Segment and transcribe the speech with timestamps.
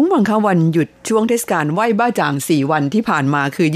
[0.00, 3.68] คุณผู้ฟังคะวันหยุดช่วงเทศกาลไหว้บ้าจ่าง 4 วันที่ผ่านมาคือ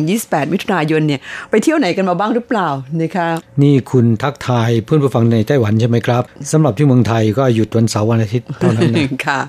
[0.00, 2.68] 25-28 มิถุนายนเนี่ยไปเที่ยวไหนกันมาบ้างหรือเปล่า
[3.00, 3.28] นะคะ
[3.62, 9.40] นี่คุณทักทายเพื่อนผู้ฟังในไต้หวันใช่ไหมครับสำหรับที่เมืองไทยก็หยุดวันเสาร์วันอาทิตย์เท่านั้นนะค่ะ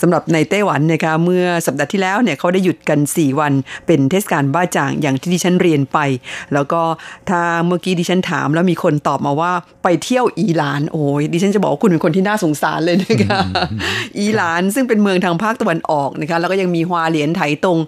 [0.00, 3.52] สำหรับในไต้หวันนะคะเมื่อสัปดาห์ที่แล้วเนี่ยเขาได้หยุดกัน 4 วัน
[3.86, 5.98] เป็นเทศกาลบ้าจ่างอย่างที่ดิฉันเรียนไป
[6.54, 6.80] แล้วก็
[7.28, 13.38] ถ้าเมื่อกี้ดิฉันถาม แล้วมีคนตอบมาว่าไปเที่ยวอีหลานโอ้ยดิฉันจะบอกว่าคุณเป็นคนที่น่าสงสารเลยนะคะ
[14.18, 17.78] อีหลานซึ่งเป็นเมืองทางภาคตะวันออกนะคะแล้วก็ยังมีฮวาเหลียนไถตง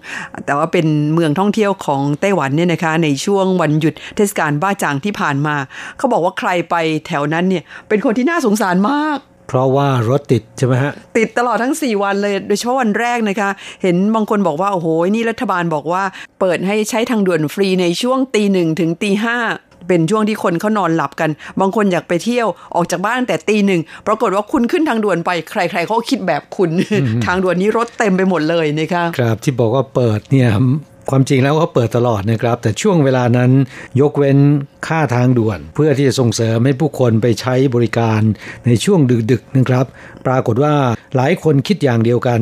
[0.45, 5.55] แต่ว่าเป็นเมืองท่องเที่ยวของไต้หวันเนี่ยนะคะในช่วงวันหยุดเทศกาลบ้าจ่างที่ผ่านมา
[5.97, 6.75] เขาบอกว่าใครไป
[7.07, 13.49] แถวนั้นเนี่ยเป็นคนที่น่าสงสารมากเพราะว่ารถติดใช่ไหมฮะ ติดตลอดทั้ง 4 วันเลย โดยเฉพาะวันแรกนะคะ
[13.83, 16.03] เห็นบางคนบอกว่า โอ้โห นี่รัฐบาลบอกว่า
[16.39, 19.37] เปิดให้ใช้ทางด่วนฟรีในช่วงตีหนึ่งถึงตีห้า
[19.87, 21.29] เป็นช่วงที่คนเขานอนหลับกัน
[21.59, 26.69] บางคนอยากไปเที่ยวออกจากบ้านตั้งแต่ตีหนึ่งปรากฏว่าคุณขึ้นทางด่วนไปใครๆเขาก็คิดแบบคุณ
[27.25, 30.49] ทางด่วนนี้รถเต็มไปหมดเลยนะคะครับที่บอกว่าเปิดเนี่ย
[31.09, 33.51] ความจริงแล้วเขาเปิดตลอดนะครับ แต่ช่วงเวลานั้น
[34.01, 34.37] ยกเว้น
[34.87, 38.21] ค่าทางด่วน เพื่อที่จะส่งเสริมให้ผู้คนไปใช้บริการ
[38.65, 38.99] ในช่วง
[39.31, 39.85] ดึกๆนะครับ
[40.27, 40.73] ปรากฏว่า
[41.15, 42.39] หลายคนคิดอย่างเดียวกัน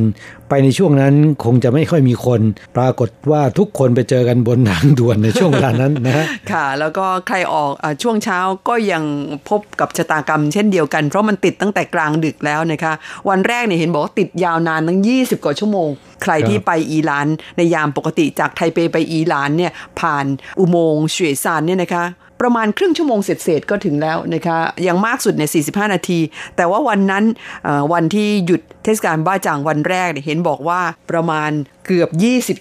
[0.50, 2.42] ไปในช่วงนั้นคงจะไม่ค่อยมีคน
[2.78, 9.04] ปรากฏว่าทุกคนไปเจอกันบนทางด่วนในช่วงเวลานั้นนะฮะค่ะ แล้วก็ใครออกอาช่วงเช้าก็ยัง
[9.50, 12.94] พบกับชะตากรรม เช่นเดียวกันเพราะมันติดตั้งแต่กลางดึกแล้วนะคะ
[13.30, 15.90] วันแรกเนี่ยเห็นบอกว่าติดยาวนานตั้ง 20 กว่าชั่วโมง
[16.24, 17.28] ใครที่ไปอีหลาน
[17.58, 20.26] ในยามปกติจากไทเปไปอีหลานเนี่ยผ่าน
[20.60, 22.06] อุโมงค์เฉวยซานเนี่ยนะคะ
[22.42, 24.58] ประมาณครึ่งชั่วโมงเสร็จๆก็ถึงแล้วนะคะ
[24.88, 26.20] ยังมากสุดในย45 นาที
[26.56, 27.24] แต่ว่าวันนั้น
[27.64, 31.52] เอ่อวันที่หยุดเทศกาลบ้าจ่างวันแรกเนี่ยเห็นบอกว่าประมาณ
[31.88, 32.10] เกือบ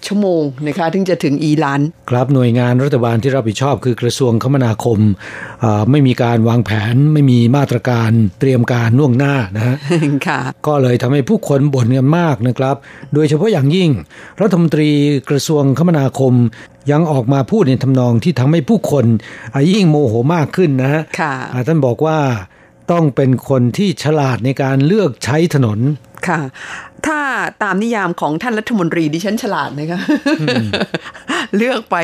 [0.01, 4.99] 20 ชั่วโมงนะคะถึงจะถึงอีหลานครับหน่วยงานรัฐบาลที่รับผิดชอบคือกระทรวงคมนาคม
[5.61, 9.75] เอ่อไม่มีการวางแผนไม่มีมาตรการเตรียมการล่วงหน้านะฮะ
[10.27, 12.75] ค่ะก็เลยทำให้ผู้คนบ่นกันมากนะครับ
[13.13, 13.89] โดยเฉพาะอย่างยิ่ง
[14.41, 14.89] รัฐมนตรี
[15.29, 16.33] กระทรวงคมนาคม
[16.91, 19.05] ยังออกมาพูดในทำนองที่ทำให้ผู้คน
[19.53, 22.17] อะยิ่งโมโหมากขึ้นนะฮะค่ะอะท่านบอกว่า
[22.91, 25.79] ต้องเป็นคนที่ฉลาดในการเลือกใช้ถนน
[26.27, 26.39] ค่ะ
[27.07, 27.19] ถ้า
[27.63, 29.99] ตามนิยามของท่านรัฐมนตรีดิฉันฉลาดนะคะ
[31.57, 31.95] เลือกไป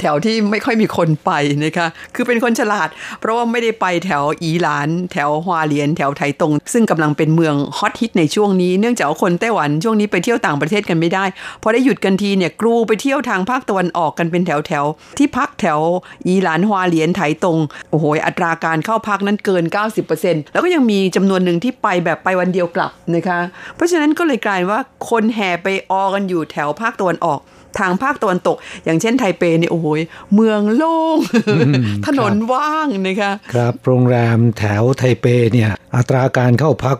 [0.00, 1.30] แถวที่ไม่ค่อยมีคนไป
[1.64, 2.88] นะคะคือเป็นคนฉลาด
[3.20, 11.24] เพราะว่าไม่ได้ไปแถวอีหลาน แถวฮวาเลียน แถวไถตง ซึ่งกำลังเป็นเมืองฮอตฮิตในช่วงนี้เนื่องจากว่าคนไต้หวันช่วงนี้ไปเที่ยวต่างประเทศกันไม่ได้
[11.62, 15.80] พอได้หยุดกันทีเนี่ยกรูไปเที่ยวทางภาคตะวันออกกันเป็นแถวแถวๆที่พักแถว
[16.26, 17.58] อีหลานฮวาเลียนไถตง
[17.90, 19.64] โอ้โหอัตราการเข้าพักนั้นเกิน
[20.08, 23.38] 90%แล้วก็ยังมีจำนวนหนึ่งที่ไปแบบไปวันเดียวกลับนะคะ
[23.76, 24.80] เพราะฉะนั้นก็เลยกลายว่า
[25.10, 27.40] คนแห่ไปออกันอยู่แถวภาคตะวันออก
[27.78, 29.86] ทางภาคตะวันตก อย่างเช่นไทเปเนี่ยโอ้โห
[30.34, 31.18] เมืองโล่ง
[32.06, 36.96] ถนนว่างนะคะครับโรงแรมแถวไทเปเนี่ยอัตราการเข้าพัก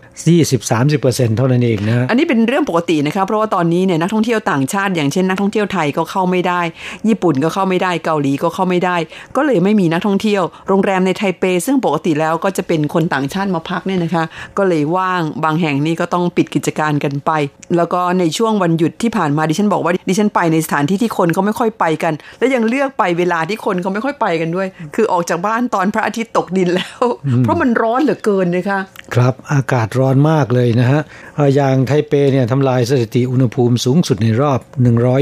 [0.67, 6.61] 20-30%เท่านั้นเองนะอันนี้เป็นเรื่องปกตินะคะเพราะว่าตอนนี้เนี่ยนักท่องเที่ยวต่างชาติ อย่างเช่นนักท่องเที่ยวไทยก็เข้าไม่ได้
[7.09, 8.97] ญี่ปุ่นก็เข้าไม่ได้เกาหลีก็เข้าไม่ได้
[9.37, 14.25] ก็เลยไม่มีนักท่องเที่ยว โรงแรมในไทเป ซึ่งปกติแล้วก็จะเป็นคนต่างชาติมาพักเนี่ยนะคะ
[14.59, 17.31] ก็เลยว่างบางแห่งนี่ก็ต้องปิดกิจการกันไป
[17.77, 27.01] แล้วก็ในช่วงวันหยุดที่ผ่านมาดิฉันบอกว่าดิฉันไปในสถานที่ที่คนเขาไม่ค่อยไปกัน และยังเลือกไปเวลาที่คนเขาไม่ค่อยไปกันด้วย คือออกจากบ้านตอนพระอาทิตย์ตกดินแล้ว
[27.43, 28.81] เพราะมันร้อนเหลือเกินนะคะ
[29.15, 31.01] ครับอากาศร้อนมากเลยนะฮะ
[31.37, 34.61] เอ่ออย่างไทเปเนี่ยทำลายสถิติอุณหภูมิสูงสุดในรอบ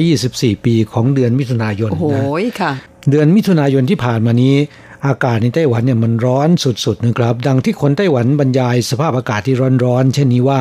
[0.02, 2.06] 124 ปีของเดือนมิถุนายนโอ้โห
[2.44, 2.72] นะค่ะ
[3.10, 4.56] เดือนมิถุนายนที่ผ่านมานี้
[5.06, 10.60] อากาศในไต้หวันเนี่ยมันร้อนสุดๆนะครับ ดังที่คนไต้หวันบรรยายสภาพอากาศที่ร้อนๆเช่นนี้ว่า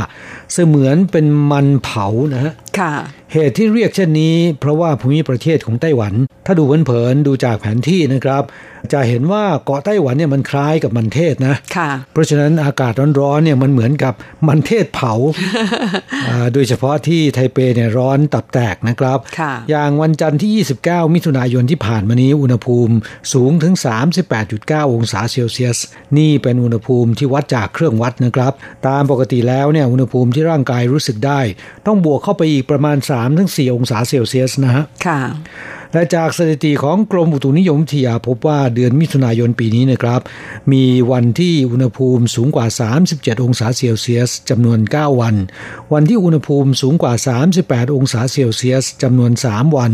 [0.53, 2.93] เสมือนเป็นมันเผานะฮะค่ะ
[3.33, 6.13] เหตุที่เรียกเช่นนี้ เพราะว่าภูมิประเทศของไต้หวัน
[6.45, 8.43] ถ้าดูเผินๆดูจากแผนที่นะครับ
[8.93, 14.13] จะเห็นว่าเกาะไต้หวันเนี่ยมันคล้ายกับมันเทศนะค่ะ เพราะฉะนั้นอากาศร้อนๆเนี่ยมันเหมือนกับ
[14.47, 15.13] มันเทศเผา
[16.27, 22.93] อ่าโดยเฉพาะที่ไทเปเนี่ยร้อนตับแตกนะครับค่ะอย่างวันจันทร์ที่ 29 มิถุนายนที่ผ่านมานี้อุณหภูมิ
[23.33, 23.73] สูงถึง
[24.33, 25.77] 38.9 องศาเซลเซียส
[26.17, 28.53] นี่เป็นอุณหภูมิที่วัดจากเครื่องวัดนะครับ
[28.87, 31.39] ตามปกติแล้วเนี่ยอุณหภูมิที่ร่างกายรู้สึกได้
[31.87, 35.21] ต้องบวกเข้าไปอีกประมาณ3-4องศาเซลเซียสนะฮะค่ะ
[35.93, 40.21] และจากสถิติของกรมอุตุนิยมวิทยาพบว่าเดือนมิถุนายนปีนี้นะครับ
[40.71, 42.65] มีวันที่อุณหภูมิสูงกว่า
[43.05, 45.35] 37 องศาเซลเซียสจำนวน 9 วัน
[45.93, 47.13] วันที่อุณหภูมิสูงกว่า
[47.55, 49.91] 38 องศาเซลเซียสจำนวน 3 วัน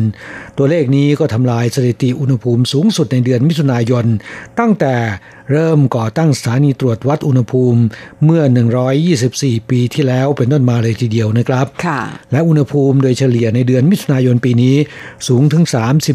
[0.58, 4.06] ตัวเลขนี้ก็ทำลายสถิติอุณหภูมิสูงสุดในเดือนมิถุนายน
[4.60, 4.94] ตั้งแต่
[5.52, 7.82] เริ่มก่อตั้งสถานีตรวจวัดอุณหภูมิ
[8.26, 8.44] เมื่อ
[9.06, 12.02] 124 ปีที่แล้วเป็นต้นมาเลยทีเดียวนะครับค่ะ
[12.32, 14.76] และอุณหภูมิโดยเฉลี่ยในเดือนมิถุนายนปีนี้
[15.28, 15.64] สูงถึง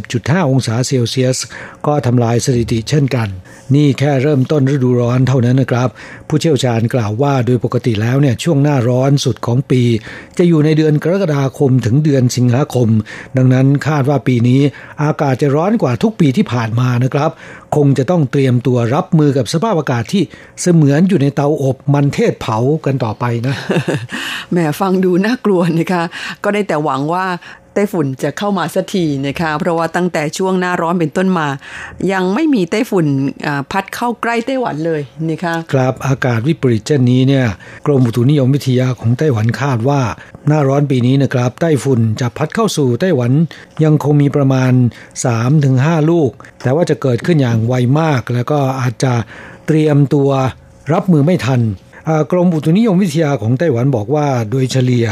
[0.00, 1.38] 30.5 องศาเซลเซียส
[1.86, 3.28] ก็ทำลายสถิติเช่นกัน
[3.74, 5.88] นี่แค่เริ่มต้นฤดูร้อนเท่านั้นนะครับ
[6.28, 9.82] ผู้เชี่ยวชาญกล่าวว่าโดยปกติแล้วเนี่ยช่วงหน้าร้อนสุดของปี
[10.38, 12.88] จะอยู่ในเดือนกรกฎาคมถึงเดือนสิงหาคม
[13.36, 14.60] ดังนั้นคาดว่าปีนี้
[15.02, 17.30] อากาศจะร้อนกว่าทุกปีที่ผ่านมานะครับ
[17.76, 20.22] คงจะต้องเตรียมตัวรับมือกับสภาพอากาศที่
[20.60, 23.54] เสมือนอยู่ในเตาอบมันเทศเผากันต่อไปนะ
[24.50, 26.02] แหมฟังดูน่ากลัวนะคะ
[26.44, 27.26] ก็ได้แต่หวังว่า
[27.78, 31.48] ต้ฝุ่นจะเข้ามาสักทีนะคะเพราะว่าตั้งแต่ช่วงหน้าร้อนเป็นต้นมา
[32.12, 33.06] ยังไม่มีไต้ฝุ่น
[33.72, 37.46] พัดเข้าใกล้ไต้หวันเลยนะคะครับอากาศวิปริตเช่นนี้เนี่ย
[37.86, 40.00] กรมอุตุนิยมวิทยาของไต้หวันคาดว่า
[40.48, 43.32] หน้าร้อนปีนี้นะครับไต้ฝุ่นจะพัดเข้าสู่ไต้หวัน
[43.84, 44.72] ยังคงมีประมาณ
[45.40, 46.30] 3-5 ลูก
[46.62, 49.14] แต่ว่าจะเกิดขึ้นอย่างไวมาก แล้วก็อาจจะ
[49.66, 50.30] เตรียมตัว
[50.92, 51.60] รับมือไม่ทัน
[52.32, 55.06] กรมอุตุนิยมวิทยาของไต้หวันบอกว่าโดยเฉลี่ย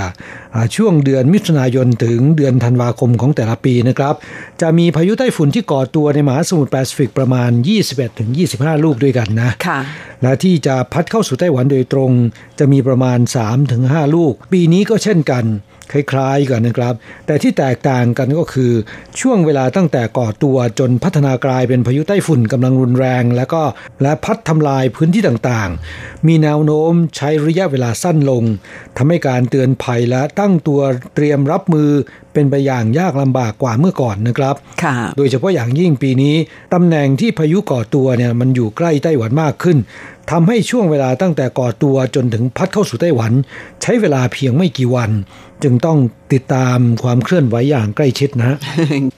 [0.55, 4.15] อ่าช่วงเดือนมิถุนายนถึงเดือนธันวาคมของแต่ละปีนะครับ
[4.61, 7.51] จะมีพายุไต้ฝุ่นที่ก่อตัวในมหาสมุทรแปซิฟิกประมาณ
[8.17, 9.79] 21-25 ลูกด้วยกันนะค่ะ
[10.23, 12.11] และที่จะพัดเข้าสู่ไต้หวันโดยตรง
[12.59, 13.19] จะมีประมาณ
[13.67, 15.45] 3-5 ลูก ปีนี้ก็เช่นกัน
[15.93, 16.95] คล้ายๆกันนะครับ
[17.27, 18.73] แต่ที่แตกต่างกันก็คือ
[19.21, 23.63] ช่วงเวลาตั้งแต่ก่อตัวจนพัฒนากลายเป็นพายุไต้ฝุ่นกำลังรุนแรง และก็
[24.03, 28.45] และพัดทำลายพื้นที่ต่างๆ มีแนวโน้มใช้ระยะเวลาสั้นลง
[28.97, 30.81] ทำให้การเตือนภัยและตั้งตัว
[31.15, 31.91] เตรียมรับมือ
[32.37, 36.35] เป็นไปอย่างยากลำบากกว่าเมื่อก่อนนะครับค่ะโดยเฉพาะอย่างยิ่งปีนี้
[36.75, 39.79] ตำแหน่งที่พายุก่อตัวเนี่ยมันอยู่ใกล้ไต้หวันมากขึ้น
[40.31, 43.33] ทำให้ช่วงเวลาตั้งแต่ก่อตัวจนถึงพัดเข้าสู่ไต้หวัน
[43.83, 45.11] ใช้เวลาเพียงไม่กี่วัน
[45.63, 45.99] จึงต้อง
[46.35, 48.57] ติดตามความเคลื่อนไหวอย่างใกล้ชิดนะ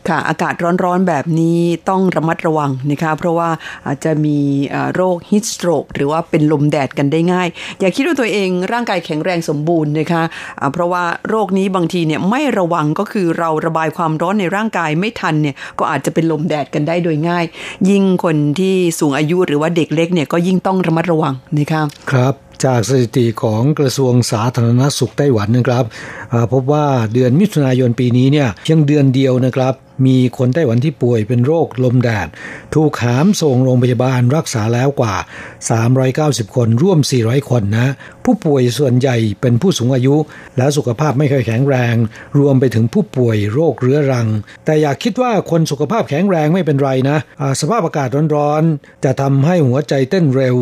[0.08, 1.58] ค่ะอากาศร้อนๆแบบนี้
[1.88, 3.49] ต้องระมัดระวังนะคะเพราะว่า
[3.87, 4.38] อาจจะมี
[4.75, 7.49] อ่าโรคฮิสโตรกหรือว่าเป็นลมแดดกันได้ง่าย
[7.81, 10.22] อย่าคิดว่าตัวเองร่างกายแข็งแรงสมบูรณ์นะคะ
[10.60, 17.44] อ่าเพราะว่าโรคนี้บางทีเนี่ยไม่ระวังก็คือเราระบายความร้อนในร่างกายไม่ทันเนี่ยก็อาจจะเป็นลมแดดกันได้โดยง่าย
[17.90, 21.82] ยิ่งคนที่สูงอายุหรือว่าเด็กเล็กเนี่ยก็ยิ่งต้องระมัดระวังนะคะ
[22.12, 22.34] ครับ
[22.64, 25.84] จากสถิติของกระทรวงสาธารณสุขไต้หวันนะครับ
[26.52, 29.75] พบว่าเดือนมิถุนายนปีนี้เนี่ยเพียงเดือนเดียวนะครับ
[30.06, 32.28] มีคนไต้หวันที่ป่วยเป็นโรคลมแดด
[32.74, 35.14] ถูกหามส่งโรงพยาบาลรักษาแล้วกว่า
[36.04, 37.88] 390 คนร่วม 400 คนนะ
[38.24, 40.16] ผู้ป่วยส่วนใหญ่เป็นผู้สูงอายุ
[40.56, 41.94] และสุขภาพไม่ค่อยแข็งแรง
[42.38, 44.28] รวมไปถึงผู้ป่วยโรคเรื้อรัง
[44.64, 50.56] แต่อย่าคิดว่าคนสุขภาพแข็งแรงไม่เป็นไรนะอาสภาพอากาศร้อนๆ จะทำให้หัวใจเต้นเร็ว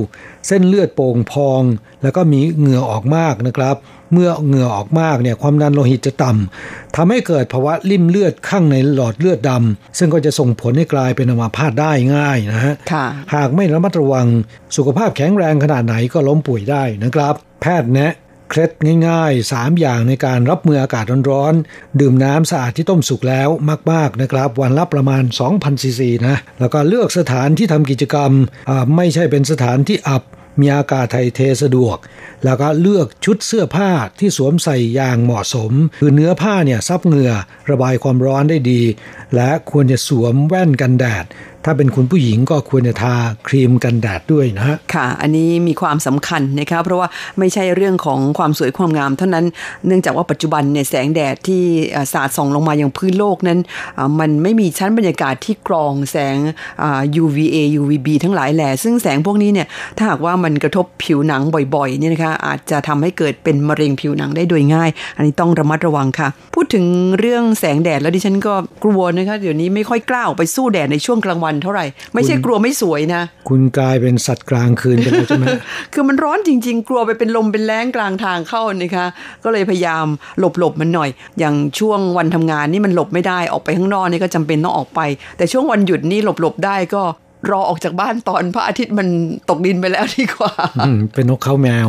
[0.47, 1.63] เส้นเลือดโป่งพอง
[2.03, 3.77] แล้วก็มีเหงื่อออกมากนะครับ
[4.13, 14.27] เมื่อเหงื่อออกมากเนี่ยความดันโลหิตจะต่ำทำให้เกิดภาวะริ่มเลือดข้างในหลอดเลือดดำซึ่งก็จะส่งผลให้กลายเป็นอัมาพาตได้ง่ายนะฮะค่ะหากไม่ระมัดระวัง
[14.77, 18.15] สุขภาพแข็งแรงขนาดไหนก็ล้มป่วยได้นะครับ แพทย์แนะ
[18.51, 18.71] เคล็ด
[19.09, 23.49] ง่ายๆ 3 อย่างในการรับมืออากาศร้อนๆ ดื่มน้ำสะอาดที่ต้มสุกแล้ว
[23.93, 25.23] มากๆนะครับ วันละประมาณ
[25.53, 28.31] 2,000ซีซีนะ แล้วก็เลือกสถานที่ทำกิจกรรม
[28.71, 30.23] อ่าไม่ใช่เป็นสถานที่อับ
[30.61, 31.97] มีอากาศไทยเทสะดวก
[32.45, 37.33] แล้วก็เลือกชุดเสื้อผ้าที่สวมใส่อย่างเหมาะสม คือเนื้อผ้าเนี่ยซับเหงื่อ
[37.71, 38.83] ระบายความร้อนได้ดี
[39.35, 41.25] และควรจะสวมแว่นกันแดด
[41.69, 43.15] ถ้าเป็นคุณผู้หญิงก็ควรจะทา
[43.49, 47.09] ครีมกันแดดด้วยนะฮะค่ะ อันนี้มีความสำคัญนะคะเพราะว่า
[47.39, 49.45] ไม่ใช่เรื่องของความสวยความงาม เท่านั้น
[49.87, 51.63] เนื่องจากว่าปัจจุบันเนี่ยแสงแดดที่
[52.13, 53.59] สาดส่องลงมาอยังพื้นโลกนั้น
[54.21, 56.37] มันไม่มีชั้นบรรยากาศที่กรองแสง
[56.83, 61.43] อ่า UVA UVB ทั้งหลายแหล่ซึ่งแสงพวกนี้เนี่ยถ้าหากว่ามันกระทบผิวหนัง
[61.75, 66.85] บ่อยๆเนี่ยนะคะอาจจะทำให้เกิดเป็นมะเร็งผิวหนังได้โดยง่าย อันนี้ต้องระมัดระวังค่ะ พูดถึง
[67.19, 68.55] เรื่องแสงแดดแล้วดิฉันก็
[68.85, 71.85] กลัวนะคะเดี๋ยวนี้ไม่ค่อยกล้าออกไปสู้แดดในช่วงกลางวันเท่าไหร่
[72.15, 75.47] ไม่ใช่กลัวไม่สวยนะ คุณกลายเป็นสัตว์กลางคืนไปแล้วใช่ไหม
[75.93, 79.07] คือมันร้อนจริง ๆ กลัวไปเป็นลมเป็นแรงกลางทางเข้านะคะ
[79.45, 80.07] ก็เลยพยายาม
[80.39, 85.01] หลบหลบๆมันหน่อย อย่างช่วงวันทำงานนี่มันหลบไม่ได้ออกไปข้างนอกนี่ก็จำเป็นต้องออกไป
[85.37, 87.03] แต่ช่วงวันหยุดนี่หลบหลบๆได้ก็
[87.51, 89.09] รอออกจากบ้านตอนพระอาทิตย์มัน
[89.51, 90.53] ตกดินไปแล้วดีกว่า
[90.87, 91.89] อืมเป็นนกเขาแมว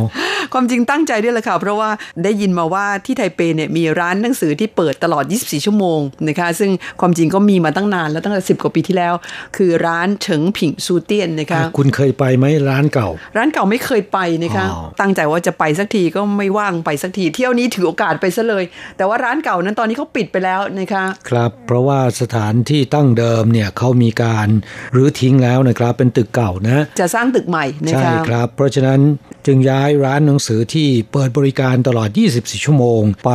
[0.52, 1.90] ความจริงตั้งใจด้วยแหละค่ะ เพราะว่า
[2.24, 9.14] ได้ยินมาว่าที่ไทเปเนี่ยมีร้านหนังสือที่เปิดตลอด 24 ชั่วโมงนะคะซึ่งความจริงก็มีมาตั้งนานแล้วตั้งแต่ 10 กว่าปีที่แล้ว
[9.56, 18.64] คือร้านเฉิงผิงซูเตียนนะคะคุณเคยไปไหมร้านเก่า ร้านเก่าไม่เคยไปนะคะอ๋อตั้งใจว่าจะไปสักทีก็ไม่ว่างไปสักทีเที่ยวนี้ถือโอกาสไปซะเลย
[18.96, 24.48] แต่ว่าร้านเก่านั้นตอนนี้เขาปิดไปแล้วนะคะ ครับ เพราะว่าสถานที่ตั้งเดิมเนี่ยเขามีการ
[24.94, 29.00] รื้อทิ้งแล้วนะครับ เป็นตึกเก่านะ จะสร้างตึกใหม่นะใช่คะครับ เพราะฉะนั้น
[29.46, 33.30] จึงย้ายร้านหนังสือที่เปิดบริการตลอด 24 ชั่วโมง ไป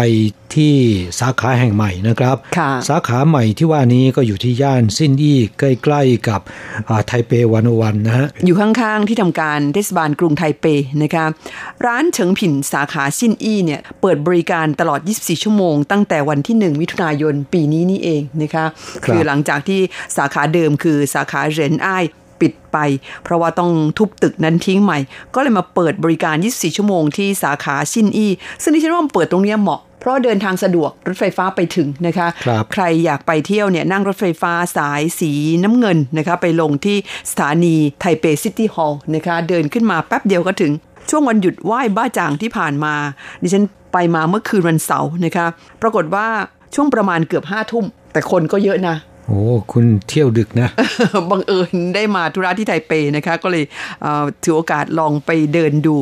[0.56, 0.76] ที่
[1.20, 6.42] สาขาแห่งใหม่นะครับค่ะสาขาใหม่ที่ว่านี้ก็อยู่ที่ย่านซินอี้ใกล้ๆกับ
[6.90, 10.66] อ่าไทเปวันวันนะฮะ อยู่ข้างๆที่ทำการเทศบาลกรุงไทเป
[11.04, 11.26] นะคะ
[11.86, 18.66] ร้านเฉิงผินสาขาซินอี้เนี่ยเปิดบริการตลอด 24 ชั่วโมง ตั้งแต่วันที่ 1 มิถุนายนปีนี้นี่เองนะคะ
[19.06, 19.80] ครับอหลังจากที่
[20.18, 22.06] สาขาเดิมคือสาขาเหรนอ้าย
[22.44, 22.78] ปิดไป
[23.24, 25.00] เพราะว่าต้องทุบตึกนั้นทิ้งใหม่
[25.36, 28.32] ก็เลยมาเปิดบริการ 24 ชั่วโมงที่สาขาซินอี้
[28.62, 35.32] ซึ่งดิฉันว่ามันเปิดตรงเนี้ยเหมาะเพราะว่าเดินทางสะดวกรถไฟฟ้าไปถึงนะคะครับใครอยากไปเที่ยวเนี่ยนั่งรถไฟฟ้าสายสี
[35.64, 36.98] น้ำเงินนะคะไปลงที่
[37.32, 40.72] สถานี Taipei City Hall นะคะเดินขึ้นมาแป๊บเดียวก็ถึง
[41.10, 42.94] ช่วงวันหยุดไหว้บ๊ะจ่างที่ผ่านมา
[43.42, 45.46] ดิฉันไปมาเมื่อคืนวันเสาร์นะคะ
[45.82, 46.28] ปรากฏว่า
[46.76, 48.96] ช่วงประมาณเกือบห้าทุ่ม แต่คนก็เยอะนะ
[49.28, 50.70] โอ้คุณเที่ยวดึกนะ
[51.30, 53.64] บังเอิญได้มาธุระที่ไทเปนะคะ ก็เลย
[54.44, 55.96] ถือโอกาสลองไปเดินดู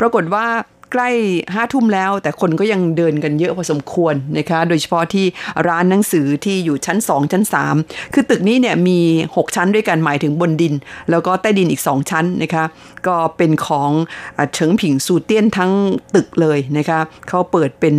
[0.00, 0.46] ปรากฏว่า
[0.92, 1.10] ใกล้
[1.54, 5.26] ห้าทุ่มแล้ว แต่คนก็ยังเดินกันเยอะพอสมควรนะคะ โดยเฉพาะที่
[5.68, 7.44] ร้านหนังสือที่อยู่ชั้น 2 ชั้น
[7.78, 9.00] 3 คือตึกนี้เนี่ยมี
[9.30, 10.74] 6 ชั้นด้วยกันหมายถึงบนดิน
[11.10, 12.64] แล้วก็ใต้ดินอีก 2 ชั้นนะคะ
[13.06, 13.90] ก็เป็นของ
[14.54, 15.72] เฉิงผิงซูเตี้ยนทั้ง
[16.14, 17.94] ตึกเลยนะคะเขาเปิดเป็น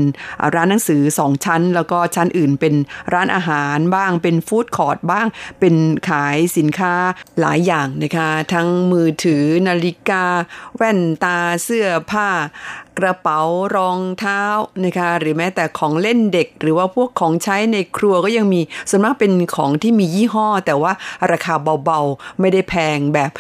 [0.55, 2.73] ร้านหนังสือ 2 ชั้น แล้วก็ชั้นอื่นเป็น
[3.13, 5.27] ร้านอาหารบ้างเป็นฟู้ดคอร์ทบ้าง
[5.59, 5.75] เป็น
[6.09, 6.93] ขายสินค้า
[7.39, 10.23] หลายอย่างนะคะ ทั้งมือถือนาฬิกา
[10.75, 12.27] แว่นตาเสื้อผ้า
[12.99, 13.41] กระเป๋า
[13.75, 14.41] รองเท้า
[14.85, 20.91] นะคะหรือแม้แต่ของเล่นเด็ก หรือว่าพวกของใช้ในครัวก็ยังมีส่วนมากเป็นของที่มียี่ห้อ แต่ว่า
[21.31, 23.31] ราคาเบาๆ ไม่ได้แพงแบบ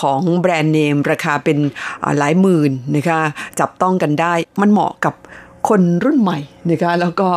[0.00, 1.58] ของแบรนด์เนม ราคาเป็น
[2.18, 3.20] หลายหมื่นนะคะ
[3.60, 5.14] จับต้องกันได้มันเหมาะกับ
[5.68, 6.38] คนรุ่นใหม่
[6.70, 7.28] นะคะแล้วก็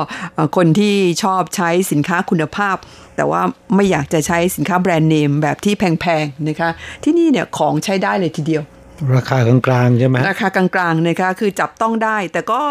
[0.55, 2.75] คนที่ชอบใช้สินค้าคุณภาพ
[3.15, 3.41] แต่ว่า
[3.75, 6.69] ไม่อยากจะใช้สินค้าแบรนด์เนมแบบที่แพงๆนะคะ
[7.03, 8.63] ที่นี่เนี่ยของใช้ได้เลยทีเดียว
[9.15, 12.61] ราคากลางๆใช่ไหมราคากลางๆนะคะคือจับต้องได้ แต่ก็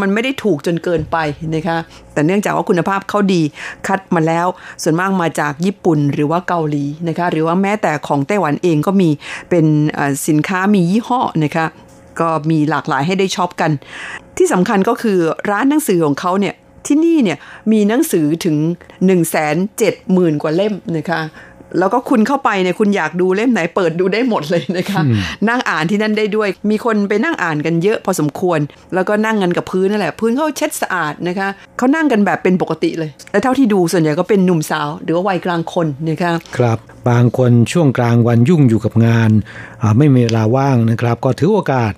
[0.00, 1.16] มันไม่ได้ถูกจนเกินไป
[1.54, 1.78] นะคะ
[2.12, 3.42] แต่เนื่องจากว่าคุณภาพเขาดี
[3.86, 4.46] คัดมาแล้ว
[4.82, 9.10] ส่วนมากมาจากญี่ปุ่นหรือว่าเกาหลีนะคะหรือว่าแม้แต่ของไต้หวันเองก็มี
[9.50, 9.66] เป็น
[10.28, 11.66] สินค้ามียี่ห้อนะคะ
[12.20, 13.70] ก็มีหลากหลายให้ได้ช็อปกัน
[14.36, 15.18] ที่สำคัญก็คือ
[15.50, 16.54] ร้านหนังสือของเขาเนี่ย
[16.86, 17.38] ที่นี่เนี่ย
[17.72, 18.56] มีหนังสือถึง
[19.06, 19.54] 1 7 0 0
[20.16, 21.20] 0 0 กว่าเล่มนะคะ
[21.78, 25.00] แล้วก็คุณเข้าไปเนี่ยคุณอยากดูเล่มไหนเปิดดูได้หมดเลยนะคะ
[25.48, 28.58] นั่งอ่านที่นั่นได้ด้วย มีคนไปนั่งอ่านกันเยอะพอสมควร
[28.94, 31.48] แล้วก็นั่งกันกับพื้นนั่นแหละพื้นเขาเช็ดสะอาดนะคะ
[31.78, 39.30] เขานั่งกันแบบเป็นปกติเลย และเท่าที่ดูส่วนใหญ่ก็เป็นหนุ่มสาว หรือว่าวัยกลางคนนะคะครับบางคนช่วงกลางวันยุ่งอยู่กับงาน
[39.82, 41.92] อ่าไม่มีเวลาว่างนะครับ ก็ถือโอกาส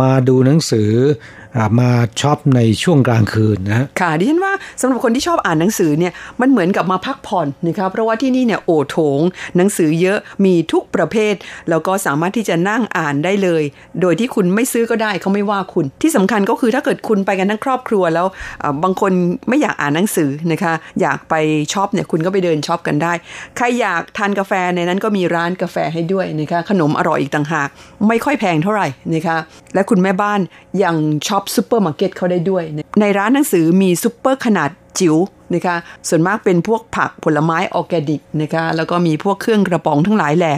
[0.00, 0.90] มาดูหนังสือ
[1.39, 1.39] อา
[1.80, 1.90] มา
[2.20, 9.20] ช็อปในช่วงกลางคืนนะค่ะดิฉันว่าสำหรับคนที่ชอบอ่านหนังสือเนี่ยมันเหมือนกับมาพักผ่อนนะคะเพราะว่าที่นี่เนี่ยโอโถง
[9.56, 11.34] หนังสือเยอะมีทุกประเภท
[11.70, 13.62] แล้วก็สามารถที่จะนั่งอ่านได้เลย
[14.00, 18.26] โดยที่คุณไม่ซื้อก็ได้เขาไม่ว่าคุณ ที่สำคัญก็คือถ้าเกิดคุณไปกันทั้งครอบครัวแล้ว
[18.82, 19.12] บางคน
[19.48, 21.34] ไม่อยากอ่านหนังสือนะคะอยากไป
[21.72, 23.12] ช็อปเนี่ยคุณก็ไปเดินช็อปกันได้
[23.56, 27.68] ใครอยากทานกาแฟในนั้นก็มีร้านกาแฟให้ด้วยนะคะขนมอร่อยอีกต่างหาก
[28.08, 29.36] ไม่ค่อยแพงเท่าไหร่นะคะ
[29.74, 30.40] และคุณแม่บ้าน
[30.84, 32.62] ยังช็อปซูเปอร์มาร์เก็ตเขาได้ด้วย
[33.00, 35.16] ในร้านหนังสือมีซูเปอร์ขนาดจิ๋ว
[35.54, 35.76] นะคะ
[36.08, 40.56] ส่วนมากเป็นพวกผักผลไม้ออร์แกนิกนะคะแล้วก็มีพวกเครื่องกระป๋องทั้งหลายแหละ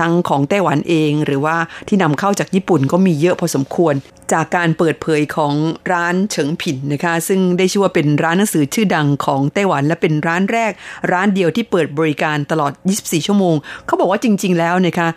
[0.00, 1.56] ทั้งของไต้หวันเองหรือว่า
[1.88, 3.94] ที่นำเข้าจากญี่ปุ่นก็มีเยอะพอสมควร
[4.32, 5.54] จากการเปิดเผยของ
[5.92, 10.72] ร้านเฉิงผินนะคะซึ่งได้ชื่อว่าเป็นร้านหนังสือชื่อดังของไต้หวัน และเป็นร้านแรก
[11.12, 13.54] ร้านเดียวที่เปิดบริการตลอด 24 ชั่วโมง
[13.86, 15.08] เขาบอกว่าจริง ๆ แล้วนะคะ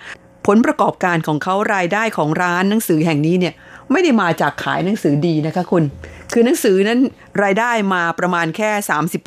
[0.48, 3.54] ผลประกอบการของเขารายได้ของร้านหนังสือแห่งนี้เนี่ย
[3.94, 5.84] ไม่ได้มาจากขายหนังสือดีนะคะคุณ
[6.34, 7.00] คือหนังสือนั้น
[7.44, 8.72] รายได้มาประมาณแค่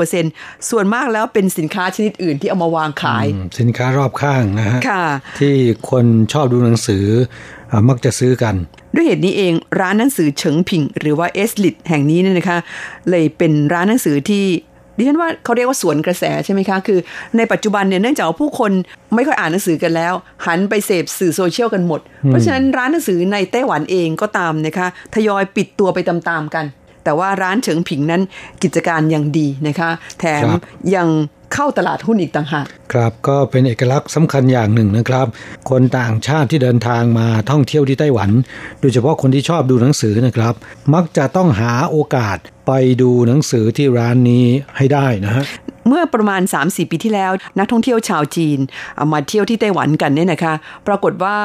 [0.07, 5.05] 30%ส่วนมากแล้วเป็นสินค้าชนิดอื่นที่เอามาวางขายอืมสินค้ารอบข้างนะฮะค่ะ
[5.41, 5.55] ที่
[5.91, 7.05] คนชอบดูหนังสือ
[7.71, 8.55] อ่ามักจะซื้อกัน
[8.95, 12.59] ด้วยเหตุนี้เองร้านหนังสือเฉิงผิง หรือว่าเอสลิดแห่งนี้เนี่ยนะคะ
[13.11, 14.45] เลยเป็นร้านหนังสือที่
[14.97, 16.99] ดิฉันว่าเขาเรียกว่าสวนกระแสใช่ไหมคะ คือ
[17.37, 18.73] ในปัจจุบันเนี่ยเนื่องจากว่าผู้คน
[19.15, 20.15] ไม่ค่อยอ่านหนังสือกันแล้ว
[20.47, 26.65] หันไปเสพสื่อโซเชียลกันหมด เพราะฉะนั้นร้านหนังสือในไต้หวันเองก็ตามนะคะทยอยปิดตัวไปตามๆกัน
[27.05, 28.23] แต่ว่าร้านเฉิงผิงนั้น
[28.63, 30.61] กิจการยังดีนะคะ แถมครับ
[30.95, 31.09] ยัง
[31.55, 35.27] เข้าตลาดหุ้นอีกต่างหากครับก็เป็นเอกลักษณ์สำคัญอย่างหนึ่งนะครับ
[35.71, 38.31] คนต่างชาติที่เดินทางมาท่องเที่ยวที่ไต้หวัน
[38.81, 40.55] โดยเฉพาะคนที่ชอบดูหนังสือนะครับ
[40.95, 42.37] มักจะต้องหาโอกาส
[42.67, 42.73] ไป
[43.03, 44.45] ดูหนังสือที่ร้านนี้
[44.77, 45.45] ให้ได้นะฮะ
[45.89, 48.59] เมื่อประมาณ 3-4 ปีที่แล้ว นักท่องเที่ยวชาวจีน
[48.97, 50.55] เอามาเที่ยวที่ไต้หวันกันเนี่ยนะคะ
[50.87, 51.37] ปรากฏว่า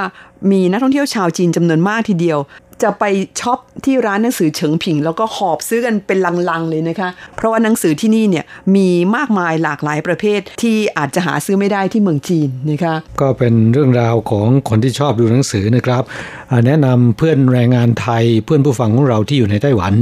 [0.51, 2.39] มีนักท่องเที่ยวชาวจีนจำนวนมากทีเดียว
[2.83, 3.03] จะไป
[3.39, 6.19] ช็อปที่ร้านหนังสือเฉิงผิง แล้วก็หอบซื้อกันเป็น
[6.49, 8.45] ลังๆเลยนะคะ เพราะว่าหนังสือที่นี่เนี่ย
[8.75, 16.03] มีมากมายหลากหลายประเภทที่อาจจะหาซื้อไม่ได้ที่เมืองจีนนะคะก็เป็นเรื่องราวของคนที่ชอบดูหนังสือนะครับ
[16.51, 19.93] อ่าแนะนำเพื่อนแรงงานไทยเพื่อนผู้ฟังของเราที่อยู่ในไต้หวัน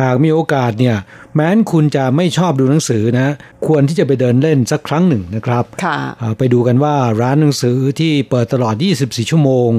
[0.00, 0.96] หากมีโอกาสเนี่ย
[1.34, 3.28] แม้นคุณจะไม่ชอบดูหนังสือนะ
[3.66, 9.70] ควรที่จะไปเดินเล่นสักครั้งหนึ่งนะครับค่ะอ่าไปดูกันว่าร้านหนังสือที่เปิดตลอด 24 ชั่วโมง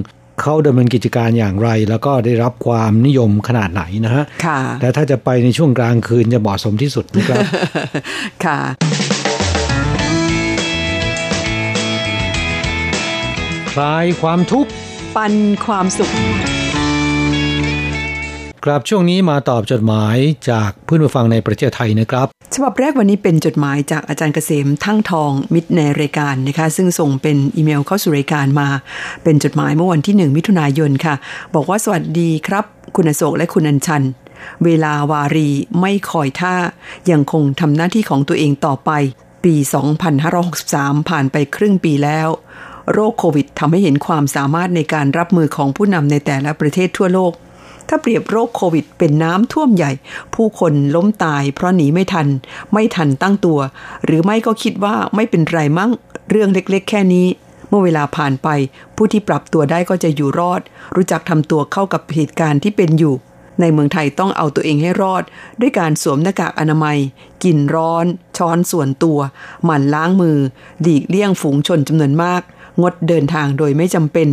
[0.41, 7.43] เขาดำเนินกิจการอย่างไร แล้วก็ได้รับความนิยมขนาดไหนนะฮะค่ะแต่ถ้าจะไปในช่วงกลางคืนจะเหมาะสมที่สุดนะครับ
[8.45, 8.59] ค่ะ
[13.71, 14.71] คลายความทุกข์
[15.15, 15.33] ปัน
[15.65, 16.11] ความสุข
[18.65, 20.15] ครับช่วงนี้มาตอบจดหมาย
[20.49, 28.67] จากเพื่อนผู้ฟังในประเทศไทยนะครับ ฉบับแรกวันนี้เป็นจดหมายจากอาจารย์เกษมทั้งทองมิตรในรายการนะคะ ซึ่งส่งเป็นอีเมลเข้าสู่รายการมา
[29.23, 31.15] เป็นจดหมายเมื่อวันที่ 1 มิถุนายนค่ะ
[31.55, 34.03] บอกว่าสวัสดีครับ คุณอโศกและคุณอัญชัน
[34.65, 35.49] เวลาวารี
[35.81, 36.55] ไม่คอยท่า
[37.11, 38.91] ยังคงทำหน้าที่ของตัวเองต่อไป
[39.43, 39.55] ปี
[40.31, 42.29] 2563 ผ่านไปครึ่งปีแล้ว
[42.93, 47.33] โรคโควิดทำให้เห็นความสามารถในการรับมือของผู้นำในแต่ละประเทศทั่วโลก
[47.89, 49.91] ถ้าเปรียบโรคโควิดเป็นน้ำท่วมใหญ่
[50.35, 52.27] ผู้คนล้มตายเพราะหนีไม่ทัน
[52.73, 53.59] ไม่ทันตั้งตัว
[54.05, 55.91] หรือไม่ก็คิดว่าไม่เป็นไรมั้ง
[56.29, 57.27] เรื่องเล็กๆ แค่นี้
[57.69, 58.47] เมื่อเวลาผ่านไป
[58.95, 60.61] ผู้ที่ปรับตัวได้ก็จะอยู่รอด
[60.95, 63.15] รู้จักทำตัวเข้ากับเหตุการณ์ที่เป็นอยู่
[63.61, 65.23] ในเมืองไทยต้องเอาตัวเองให้รอด
[65.61, 66.97] ด้วยการสวมหน้ากากอนามัย
[67.43, 68.05] กินร้อน
[68.37, 69.19] ช้อนส่วนตัว
[69.65, 70.37] หมั่นล้างมือ
[70.81, 72.41] หลีกเลี่ยงฝูงชนจำนวนมาก
[72.81, 74.27] งดเดินทางโดยไม่จำเป็น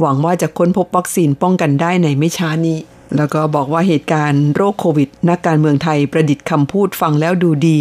[0.00, 2.78] หวังว่าจะค้นพบวัคซีนป้องกันได้ในไม่ช้านี้
[3.16, 7.78] แล้วก็บอกว่าเหตุการณ์โรคโควิด นักการเมืองไทยประดิษฐ์คำพูดฟังแล้วดูดี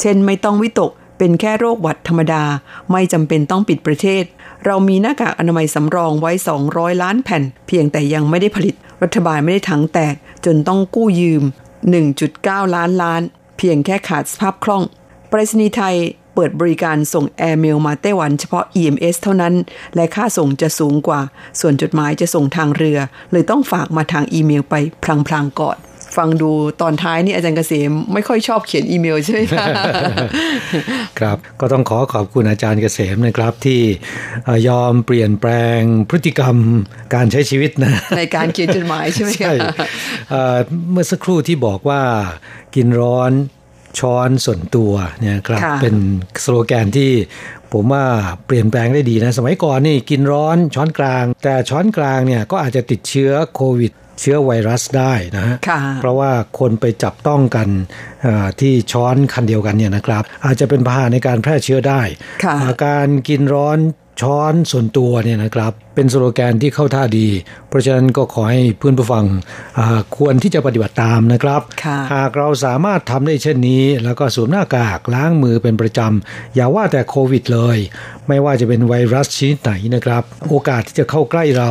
[0.00, 2.42] เช่นไม่ต้องวิตกเป็นแค่โรคหวัดธรรมดา
[2.92, 4.24] ไม่จำเป็นต้องปิดประเทศ
[4.64, 6.32] เรามีหน้ากากอนามัยสำรองไว้
[6.66, 11.42] 200 ล้านแผ่น เพียงแต่ยังไม่ได้ผลิต รัฐบาลไม่ได้ถังแตก จนต้องกู้ยืม
[12.08, 13.22] 1.9 ล้านล้าน
[13.58, 14.82] เพียงแค่ขาดสภาพคล่อง
[15.28, 15.96] ไปรษณีย์ไทย
[16.36, 19.54] เปิดบริการส่งแอร์เมลมาไต้หวันเฉพาะ EMS เท่านั้น
[19.94, 21.20] และค่าส่งจะสูงกว่า
[21.60, 22.98] ส่วนจดหมายจะส่งทางเรือ
[23.32, 25.78] เลยต้องฝากมาทางอีเมลไปพลางๆก่อน
[26.16, 26.50] ฟังดู
[26.82, 29.66] ตอนท้ายนี่อาจารย์เกษมไม่ค่อยชอบเขียนอีเมลใช่ไหมคะ
[31.20, 33.80] ครับก็ต้องขอขอบคุณอาจารย์เกษมนะครับที่
[34.44, 36.56] เอ่อยอมเปลี่ยนแปลงพฤติกรรม
[37.14, 39.54] การใช้ชีวิตนะในการเขียนจดหมายใช่ไหมคะใช่
[40.30, 40.56] เอ่อ
[40.90, 42.00] เมื่อสักครู่ที่บอกว่า
[42.74, 43.32] กินร้อน
[43.98, 45.94] ช้อนส่วนตัวเนี่ยครับค่ะเป็น
[46.44, 47.12] สโลแกนที่
[47.72, 48.04] ผมว่า
[48.46, 57.68] เปลี่ยนแปลงได้ดีนะ สมัยก่อนนี่กินร้อนช้อนกลาง แต่ช้อนกลางเนี่ยก็อาจจะติดเชื้อโควิดเชื้อไวรัสได้นะฮะค่ะเพราะว่าคนไปจับต้องกัน
[58.22, 62.00] เอ่อที่ช้อนคันเดียวกันเนี่ยนะครับ อาจจะเป็นพาหะในการแพร่เชื้อได้
[62.44, 63.78] ค่ะอ่าการกินร้อน
[64.22, 67.28] ช้อนส่วนตัวเนี่ยนะครับ เป็นสโลแกนที่เข้าท่าดี
[67.68, 69.24] เพราะฉะนั้นก็ขอให้เพื่อนผู้ฟัง
[69.78, 77.78] อ่าควรที่จะปฏิบัติตามนะครับค่ะหากเราสามารถทำได้เช่นนี้ แล้วก็สวมหน้ากากล้างมือเป็นประจำ อย่าว่าแต่โควิดเลย
[78.28, 81.70] ไม่ว่าจะเป็นไวรัสชนิดไหนนะครับ โอกาสที่จะเข้าใกล้เรา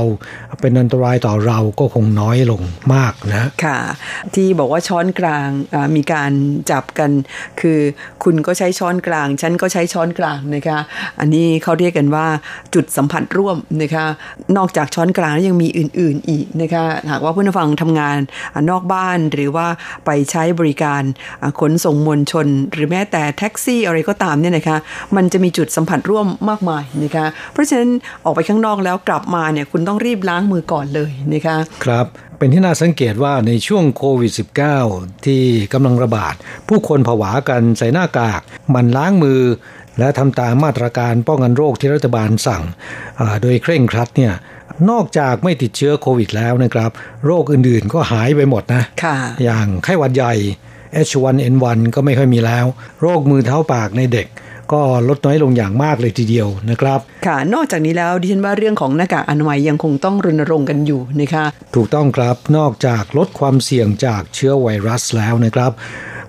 [0.62, 2.62] เป็นอันตรายต่อเราก็คงน้อยลง
[2.94, 3.80] มากนะค่ะ
[4.34, 6.32] ที่บอกว่าช้อนกลางอ่ามีการ
[6.72, 7.12] จับกัน
[7.62, 7.80] คือ
[8.24, 10.80] คุณก็ใช้ช้อนกลาง ฉันก็ใช้ช้อนกลางนะคะ
[11.20, 12.28] อันนี้เขาเรียกกันว่า
[12.74, 14.06] จุดสัมผัสร่วมนะคะ
[14.58, 18.18] นอกจากช้อนกลางแล้วยังมีอื่น ๆอีกนะคะหากว่าผู้นฟังทำงาน
[18.70, 19.68] นอกบ้านหรือว่า
[20.06, 21.02] ไปใช้บริการ
[21.60, 24.78] ขนส่งมวลชน หรือแม้แต่แท็กซี่อะไรก็ตามเนี่ยนะคะ
[25.16, 27.90] มันจะมีจุดสัมผัสร่วมมากมายนะคะเพราะฉะนั้น
[28.24, 34.32] ออกไปข้างนอกแล้วกลับมาเนี่ยคุณต้องรีบล้างมือก่อนเลยนะคะครับเป็นที่น่าสังเกตว่าในช่วงโควิด
[34.78, 35.42] -19 ที่
[35.74, 36.36] กำลังระบาด
[36.68, 38.42] ผู้คนผวากันใส่หน้ากาก
[38.76, 39.40] มันล้างมือ
[40.00, 42.64] และทำตามมาตรการป้องกันโรคที่รัฐบาลสั่ง
[43.20, 44.34] อ่าโดยเคร่งครัดเนี่ย
[44.90, 46.92] นอกจากไม่ติดเชื้อโควิดแล้วนะครับ
[47.26, 50.34] โรคอื่นๆก็หายไปหมดนะค่ะอย่างไข้หวัดใหญ่
[51.08, 52.66] H1N1 ก็ไม่ค่อยมีแล้ว
[53.02, 54.28] โรคมือเท้าปากในเด็ก
[54.74, 65.72] ก็ลดน้อยลงอย่างมากเลยทีเดียวนะครับ ค่ะ นอกจากนี้แล้วดิฉันว่าเรื่องของหน้ากากอนามัยยังคงต้องรณรงค์กันอยู่นะคะ ถูกต้องครับ นอกจากลดความเสี่ยงจากเชื้อไวรัสแล้วนะครับ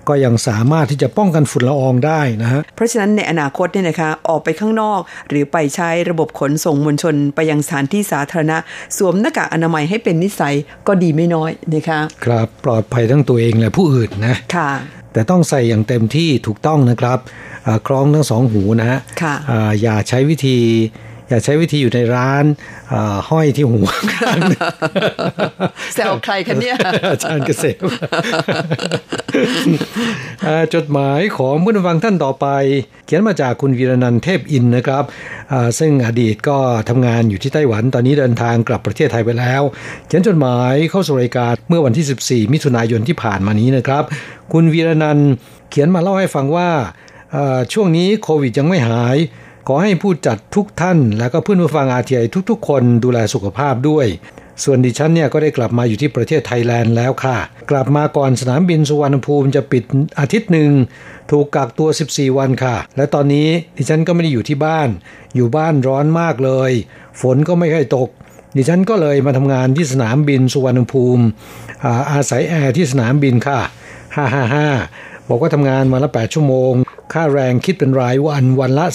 [0.09, 8.57] ก็ยังสามารถที่จะป้องกันฝุ่นละอองได้นะฮะเพราะฉะนั้นในอนาคตเนี่ยนะคะออกไปข้างนอก หรือไปใช้ระบบขนส่งมวลชน ไปยังสถานที่สาธารณะ
[8.97, 10.55] สวมหน้ากากอนามัยให้เป็นนิสัย
[10.87, 14.71] ก็ดีไม่น้อยนะคะครับปลอดภัยทั้งตัวเองและผู้อื่นนะค่ะ
[15.13, 17.17] แต่ต้องใส่อย่างเต็มที่ถูกต้องนะครับ
[17.65, 20.57] อ่าคล้องทั้งสองหูนะฮะค่ะอ่าอย่าใช้วิธี
[21.29, 22.45] อย่าใช้วิธีอยู่ในร้าน
[22.93, 23.79] อ่าห้อยที่หู
[25.93, 26.77] แซวใครคะเนี่ย
[27.11, 27.85] อาจารย์เกษม
[30.47, 32.47] อ่าจดหมายของผู้นฟังท่านต่อไป
[33.05, 35.03] เขียนมาจากคุณวีรนันท์เทพอินทร์นะครับ
[35.51, 36.57] อ่าซึ่งอดีตก็
[36.89, 39.61] ทำงานอยู่ที่ไต้หวัน ตอนนี้เดินทางกลับประเทศไทยไปแล้ว
[40.07, 44.03] เขียนจดหมายเข้าสู่รายการเมื่อวันที่ 14 มิถุนายนที่ผ่านมานี้นะครับ
[44.53, 45.31] คุณวีรนันท์
[45.69, 46.69] เขียนมาเล่าให้ฟังว่า
[47.35, 49.17] อ่าช่วงนี้โควิดยังไม่หาย
[49.69, 54.07] ขอให้ผู้จัดทุกท่าน และก็เพื่อนผู้ฟังอาทีไอทุก ๆ คนดูแลสุขภาพด้วย
[54.63, 57.37] ส่วนดิฉันเนี่ยก็ได้กลับมาอยู่ที่ประเทศไทยแลนด์แล้วค่ะ
[57.71, 59.83] กลับมาก่อนสนามบินสุวรรณภูมิจะปิด
[60.19, 60.71] อาทิตย์หนึ่ง
[61.31, 64.89] ถูกกักตัว 14 วันค่ะ และตอนนี้ดิฉันก็ไม่ได้อยู่ที่บ้าน
[65.35, 66.71] อยู่บ้านร้อนมากเลย
[67.21, 68.09] ฝนก็ไม่ค่อยตก
[68.57, 71.23] ดิฉันก็เลยมาทำงานที่สนามบินสุวรรณภูมิ
[72.11, 73.59] อาศัยแอร์ที่สนามบินค่ะ
[74.45, 76.73] 555 บอกว่าทำงานวันละ 8 ชั่วโมง
[77.13, 78.85] ค่าแรงคิดเป็นรายวันวันละ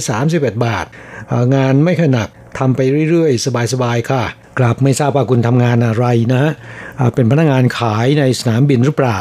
[0.00, 0.86] 331 บาท
[1.30, 4.24] อ่างานไม่ค่อยหนักทำไปเรื่อยๆ สบายๆ ค่ะ
[4.58, 6.52] กลับไม่ทราบว่าคุณทำงานอะไรนะฮะ
[6.98, 9.18] อ่าเป็นพนักงานขายในสนามบินหรือเปล่า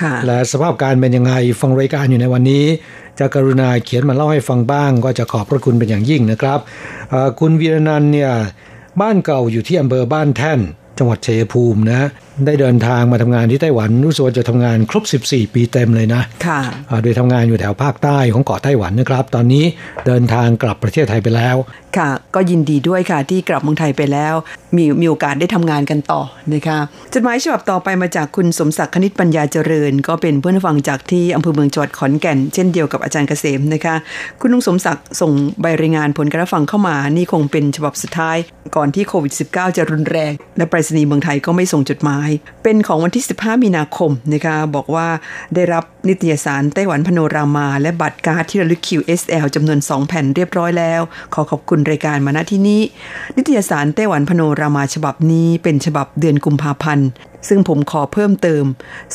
[0.00, 2.64] ค่ะและสภาพการเป็นยังไงฟังรายการอยู่ในวันนี้
[3.18, 6.58] จะกรุณาเขียนมาเล่าให้ฟังบ้าง ก็จะขอบพระคุณเป็นอย่างยิ่งนะครับ
[7.12, 8.32] อ่าคุณวีรนันท์เนี่ย
[9.00, 10.60] บ้านเก่าอยู่ที่อำเภอบ้านแท่น
[10.98, 12.08] จังหวัดชัยภูมินะ
[12.46, 19.64] ได้เดินทางมาทำงานที่ไต้หวันรู้สึกว่าจะทำงานครบ 14 ปีเต็มเลยนะค่ะอ่าโดยทำงานอยู่แถวภาคใต้ของเกาะไต้หวันนะครับ ตอนนี้
[20.06, 21.56] เดินทางกลับประเทศไทยไปแล้ว
[21.98, 24.34] ค่ะ ก็ยินดีด้วยค่ะที่กลับเมืองไทยไปแล้ว
[24.76, 26.22] มีมีโอกาสได้ทำงานกันต่อ
[26.54, 26.78] นะคะ
[27.12, 33.94] จดหมายฉบับต่อไปมาจากคุณสมศักดิ์คณิตปัญญาเจริญ ก็เป็นเพื่อนฟังจากที่อำเภอเมืองจังหวัดขอนแก่น เช่นเดียวกับอาจารย์เกษมนะคะ
[34.40, 38.36] คุณลุงสมศักดิ์ส่งใบรายงานผลการรับฟังเข้ามานี่คงเป็นฉบับสุดท้าย
[38.76, 42.29] ก่อนที่โควิด -19 จะรุนแรง และไปรษณีย์เมืองไทยก็ไม่ส่งจดหมาย
[42.62, 45.08] เป็นของวันที่ 15 มีนาคมนะคะบอกว่า
[45.54, 51.00] ได้รับนิตยสารไต้หวันพโนรามา และบัตรการ์ดที่ระลึก QSL จำนวน 2 แผ่นเรียบร้อยแล้ว
[51.34, 52.80] ขอขอบคุณรายการมาณที่นี้
[53.36, 57.08] นิตยสาร Taiwan Panorama ฉบับนี้เป็นฉบับเดือนกุมภาพันธ์
[57.48, 58.64] ซึ่งผมขอเพิ่มเติม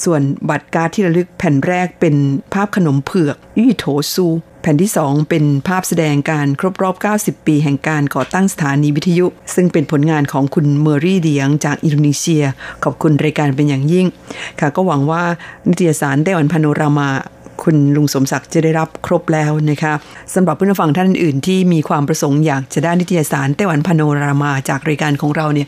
[0.04, 2.16] ส่วนบัตรการ์ดที่ระลึกแผ่นแรกเป็น
[2.54, 4.28] ภาพขนมเผือกยี่โถซู
[4.66, 9.26] แผ่นที่ 2 เป็นภาพแสดงการครบรอบ 90 ปีแห่งการก่อตั้งสถานีวิทยุ
[9.56, 12.44] ซึ่งเป็นผลงานของคุณเมอรี่เดียงจากอินโดนีเซีย
[12.84, 14.08] ขอบคุณรายการเป็นอย่างยิ่ง
[14.60, 15.24] ค่ะก็หวังว่า
[15.70, 17.10] นิตยสาร Taiwan Panorama
[17.64, 19.94] คุณลุงสมศักดิ์จะได้รับครบแล้วนะคะ
[20.34, 25.68] สำหรับผู้ฟังท่านอื่นที่มีความประสงค์อยากจะได้นิตยสารไต้หวันพาโนรามาจากรายการของเราเนี่ย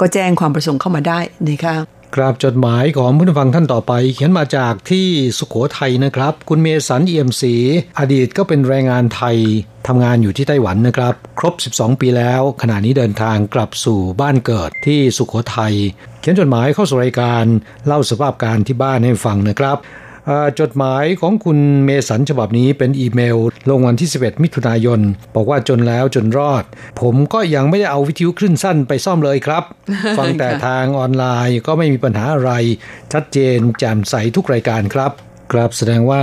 [0.00, 5.06] ก็แจ้งความประสงค์เข้ามาได้นะคะ กราบจดหมายของผู้ฟังท่านต่อไป เขียนมาจากที่
[5.38, 7.54] สุขโขทัยนะครับ คุณเมสันเอี่ยมศรี
[7.98, 9.36] อดีตก็เป็นแรงงานไทย
[9.86, 15.74] ทำงานอยู่ที่ไต้หวันนะครับ ครบ 12 ปีแล้ว ขณะนี้เดินทางกลับสู่บ้านเกิดที่สุขโขทัย
[16.20, 17.44] เขียนจดหมายเข้าสู่รายการ
[17.86, 19.76] เล่าสภาพการที่บ้านให้ฟังนะครับ
[20.60, 23.36] จดหมายของคุณเมสันฉบับนี้เป็นอีเมล
[23.70, 25.00] ลงวันที่ 11 มิถุนายน
[25.34, 26.64] บอกว่าจนแล้วจนรอด
[27.00, 29.64] ผมก็ยังไม่ได้เอาวิทยุคลื่นสั้นไปซ่อมเลยครับ
[30.18, 32.50] ฟังแต่ทางออนไลน์ก็ไม่มีปัญหาอะไร
[33.12, 35.12] ชัดเจนแจ่มใสทุกรายการครับ
[35.52, 36.22] ครับแสดงว่า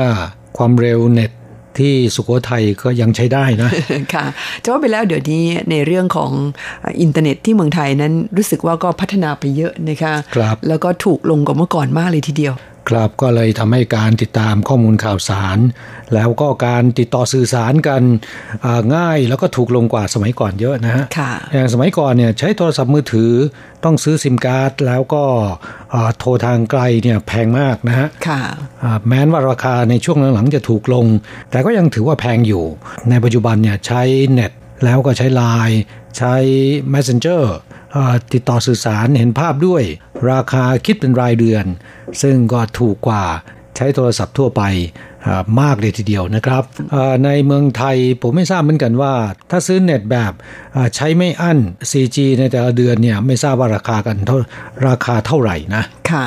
[0.58, 1.32] ความเร็วเน็ต
[1.80, 3.70] ที่สุโขทัยก็ยังใช้ได้นะ
[4.14, 4.26] ค่ะ
[4.64, 6.32] จะว่าไปแล้วเดี๋ยวนี้ในเรื่องของ
[7.02, 12.56] อินเทอร์เน็ตที่เมืองไทยนั้นรู้สึกว่าก็พัฒนาไปเยอะนะคะครับแล้วก็ถูกลงกว่าเมื่อก่อนมากเลยทีเดียว
[12.90, 15.58] ครับก็เลยทำให้การติดตามข้อมูลข่าวสาร
[16.14, 18.02] แล้วก็การติดต่อสื่อสารกัน
[18.66, 23.32] อ่าง่ายแล้วก็ถูกลงกว่าสมัยก่อนเยอะนะฮะค่ะอย่างสมัยก่อนเนี่ยใช้โทรศัพท์มือถือ
[23.84, 25.24] ต้องซื้อซิมการ์ดแล้วก็
[25.94, 28.42] อ่าโทรทางไกลเนี่ยแพงมากนะฮะค่ะ
[28.84, 31.06] อ่าแม้ว่าราคาในช่วงหลังๆจะถูกลง
[31.52, 32.64] แต่ก็ยังถือว่าแพงอยู่
[33.10, 34.52] ในปัจจุบันเนี่ยใช้เน็ต
[34.84, 35.80] แล้วก็ใช้ไลน์
[36.18, 36.36] ใช้
[36.94, 37.75] Messenger อ่า
[38.34, 39.84] ติดต่อสื่อสารเห็นภาพด้วย
[40.32, 41.66] ราคาคิดเป็นรายเดือน
[42.22, 43.26] ซึ่งก็ถูกกว่า
[43.76, 44.62] ใช้โทรศัพท์ทั่วไป
[45.62, 46.64] มากเลยทีเดียวนะครับ
[46.96, 49.14] อ่าในเมืองไทยผมไม่ทราบเหมือนกันว่า
[49.52, 50.32] ถ้าซื้อเน็ตแบบ
[50.76, 51.60] อ่าใช้ไม่อั้น
[51.92, 54.38] 4G ในแต่ละเดือนเนี่ยไม่ทราบว่าราคากันเท่า
[54.88, 56.26] ราคาเท่าไหร่นะค่ะ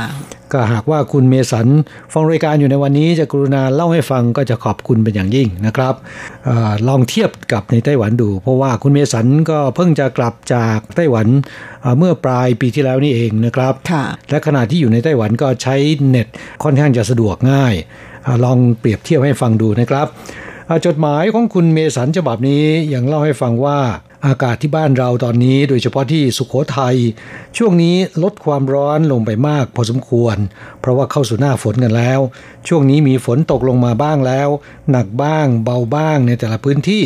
[0.52, 1.66] ก็หากว่าคุณเมสัน
[2.12, 5.94] ฟังรายการอยู่ในวันนี้จะกรุณาเล่าให้ฟังก็จะขอบคุณเป็นอย่างยิ่งนะครับ
[6.44, 11.26] เออลองเทียบกับในไต้หวันดู เพราะว่าคุณเมสันก็เพิ่งจะกลับจากไต้หวัน
[11.82, 15.76] เอ่อเมื่อปลายปีที่แล้วนี่เองนะครับค่ะและขณะที่อยู่ในไต้หวันก็ใช้
[16.08, 16.28] เน็ต
[16.62, 18.07] ค่อนข้างจะสะดวกง่ายอา
[18.44, 20.06] ลองเปรียบเทียบให้ฟังดูนะครับ
[20.86, 23.78] จดหมายของคุณเมสันฉบับนี้ยังเล่าให้ฟังว่า
[24.26, 26.96] อากาศที่บ้านเราตอนนี้โดยเฉพาะที่สุขโขทยัย
[27.56, 30.36] ช่วงนี้ลดความร้อนลงไปมากพอสมควร
[30.80, 32.20] เพราะว่าเข้าสู่หน้าฝนกันแล้ว
[32.68, 34.48] ช่วงนี้มีฝนตกลงมาบ้างแล้ว
[34.90, 37.02] หนักบ้างเบาบ้างในแต่ละพื้นที่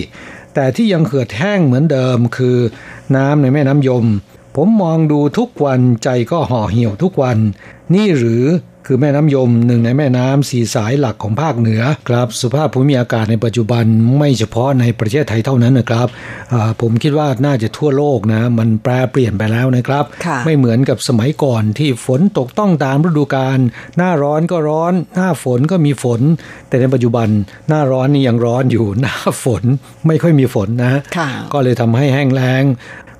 [0.54, 2.58] แต่ที่ยังเขือดแห้งเหมือนเดิมคือ
[3.16, 4.04] น้ำในแม่น้ำยม
[4.56, 7.38] ผมมองดูทุกวันใจก็ห่อเหี่ยวทุกวัน
[7.94, 8.44] นี่หรือ
[8.86, 13.84] คือแม่น้ำยมหนึ่งในแม่น้ำสีสายหลักของภาคเหนือครับสภาพภูมิอากาศในปัจจุบัน
[14.18, 16.08] ไม่เฉพาะในประเทศไทยเท่านั้นนะครับ
[16.80, 20.04] ผมคิดว่าน่าจะทั่วโลกนะมันแปรเปลี่ยนไปแล้วนะครับ
[20.44, 23.58] ไม่เหมือนกับสมัยก่อนที่ฝนตกต้องตามฤดูกาล
[23.96, 26.20] หน้าร้อนก็ร้อน หน้าฝนก็มีฝน
[26.68, 27.28] แต่ในปัจจุบัน
[27.68, 29.62] หน้าร้อนนี่ยังร้อนอยู่หน้าฝน
[30.06, 31.00] ไม่ค่อยมีฝนนะ
[31.52, 32.62] ก็เลยทำให้แห้งแล้ง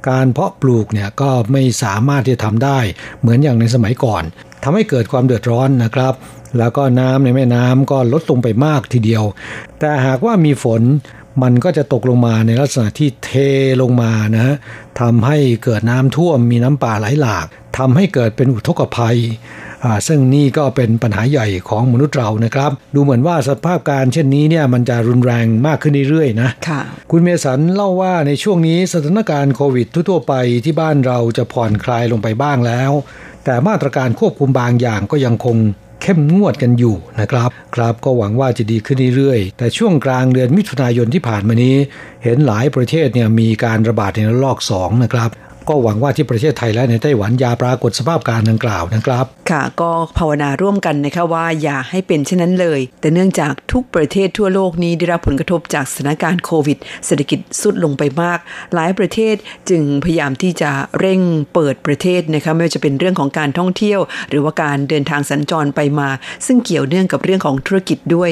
[0.09, 2.79] การเพาะปลูกเนี่ยก็ไม่สามารถที่จะทำได้
[3.21, 4.23] เหมือนอย่างในสมัยก่อน
[4.63, 6.15] ทำให้เกิดความเดือดร้อนนะครับ
[6.59, 9.25] แล้วก็น้ำในแม่น้ำก็ลดลงไปมากทีเดียว
[9.79, 10.83] แต่หากว่ามีฝน
[11.43, 13.31] มันก็จะตกลงมาในลักษณะที่เท
[13.83, 14.57] ลงมานะ
[15.01, 17.47] ทำให้เกิดน้ำท่วมมีน้ำป่าไหลหลาก
[17.79, 19.19] ทำให้เกิดเป็นอุทกภัย
[20.09, 32.91] ซึ่งนี่ก็เป็นปัญหาใหญ่ของมนุษย์เรานะครับ ดูเหมือนว่าสภาพการเช่นนี้เนี่ยมันจะรุนแรงมากขึ้นเรื่อยๆนะค่ะคุณเมสันเล่าว่าในช่วงนี้สถานการณ์โควิดทั่วไปที่บ้านเราจะผ่อนคลายลงไปบ้างแล้ว
[33.45, 35.57] แต่มาตรการควบคุมบางอย่างก็ยังคง
[36.03, 41.77] เข้มงวดกันอยู่นะครับ ครับก็หวังว่าจะดีขึ้นเรื่อยๆ แต่ช่วงกลางเดือนมิถุนายนที่ผ่านมานี้
[42.25, 45.31] เห็นหลายประเทศเนี่ยมีการระบาดในระลอกสองนะครับ
[45.69, 58.39] ก็หวังว่าที่ประเทศไทยและในไต้หวันยาปรากฏสภาพการดังกล่าวนะครับ ค่ะก็ภาวนาร่วมกันนะคะว่าอย่าให้เป็นเช่นนั้นเลย แต่เนื่องจากทุกประเทศทั่วโลกนี้ได้รับผลกระทบจากสถานการณ์โควิด เศรษฐกิจสุดลงไปมาก
[58.75, 59.35] หลายประเทศ
[59.71, 61.21] จึงพยายามที่จะเร่ง
[61.55, 66.09] เปิดประเทศนะคะไม่ว่าจะเป็นเรื่องของการท่องเที่ยว หรือว่าการเดินทางสัญจรไปมา
[66.47, 68.31] ซึ่งเกี่ยวเนื่องกับเรื่องของธุรกิจด้วย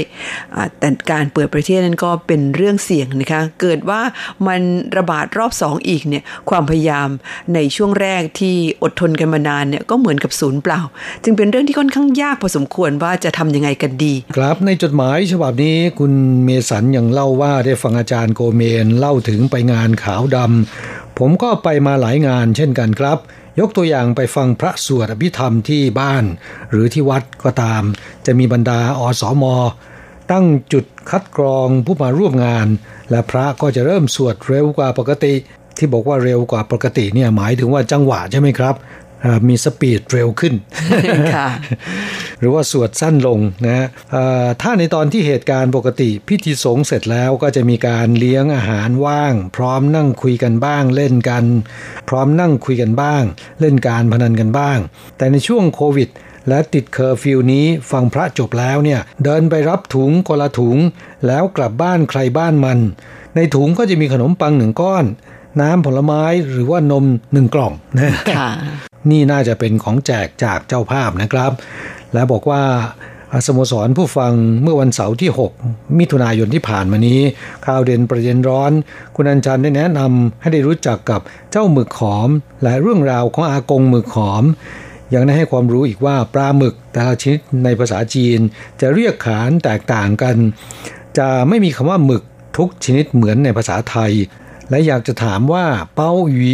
[0.78, 4.00] แต่การเปิดประเทศนั้นก็เป็นเรื่องเสี่ยงนะคะเกิดว่า
[4.46, 4.60] มัน
[4.96, 7.08] ระบาดรอบสองอีกเนี่ยความพยายาม
[7.54, 10.80] ในช่วงแรกที่อดทนกันมานานเนี่ยก็เหมือนกับศูนย์เปล่า
[11.24, 16.12] จึงเป็นเรื่องที่ค่อนข้างยากพอสมควรว่าจะทำยังไงกันดี ครับในจดหมายฉบับนี้คุณ
[16.44, 23.18] เมสันยังเล่าว่าได้ฟังอาจารย์โกเมนเล่าถึงไปงานขาวดำผมก็ไปมาหลายงานเช่นกันครับ
[23.60, 26.24] ยกตัวอย่างไปฟังพระสวดอภิธรรมที่บ้าน
[26.70, 27.82] หรือที่วัดก็ตาม
[28.26, 29.56] จะมีบรรดาอสอมอ
[30.32, 32.66] ตั้งจุดคัดกรองผู้มาร่วมงาน
[33.10, 35.34] และพระก็จะเริ่มสวดเร็วกว่าปกติ
[35.80, 38.76] ที่บอกว่าเร็วกว่าปกติเนี่ยหมายถึงว่าจังหวะใช่ไหมครับ
[39.48, 40.54] มีสปีดเร็วขึ้น
[42.40, 43.86] หรือว่าสวดสั้นลงนะ
[44.62, 51.44] ถ้าในตอนที่เหตุการณ์ปกติพิธีสงฆ์เสร็จแล้วก็จะมีการเลี้ยงอาหารว่าง พร้อมนั่งคุยกันบ้าง เล่นกัน
[52.08, 53.22] พร้อมนั่งคุยกันบ้าง
[53.60, 54.78] เล่นการพนันกันบ้าง
[55.16, 56.08] แต่ในช่วงโควิด
[56.48, 60.76] และติดเคอร์ฟิวนี้ฟังพระจบแล้วเนี่ยเดินไปรับถุงคนละถุง
[61.26, 62.78] แล้วกลับบ้านใครบ้านมัน
[63.36, 65.04] ในถุงก็จะมีขนมปังหนึ่งก้อน
[65.60, 68.14] น้ำผลไม้หรือว่านมหนึ่งกล่องนะ
[69.10, 71.52] นี่น่าจะเป็นของแจกจากเจ้าภาพนะครับ
[72.12, 72.62] และบอกว่า
[73.46, 74.32] สโมสรผู้ฟัง
[74.62, 75.30] เมื่อวันเสาร์ที่
[75.62, 77.20] 6 มิถุนายนที่ผ่านมานี้
[77.66, 78.72] ข่าวเด่นประเด็นร้อน
[79.16, 82.28] คุณอัญชันได้แนะนำให้ได้รู้จักกับเจ้าหมึกขอม
[82.62, 84.44] และเรื่องราวของอากงหมึกขอม
[85.14, 88.38] ยังได้ให้ความรู้อีกว่าปลาหมึกแต่ละชนิดในภาษาจีน
[88.80, 90.36] จะเรียกขานแตกต่างกัน
[91.18, 92.22] จะไม่มีคำว่าหมึก
[92.56, 94.12] ทุกชนิดเหมือนในภาษาไทย
[94.70, 96.52] และอยากจะถามว่าเปาหยี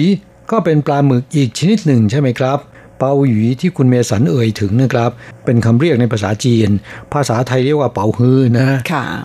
[0.51, 2.61] ก็เป็นปลาหมึกอีกชนิดหนึ่งใช่ไหมครับ
[2.99, 5.11] เปาหยีที่คุณเมสันเอ่ยถึงนะครับ
[5.45, 6.69] เป็นคำเรียกในภาษาจีน
[7.15, 8.69] ภาษาไทยเรียกว่าเปาฮือนะ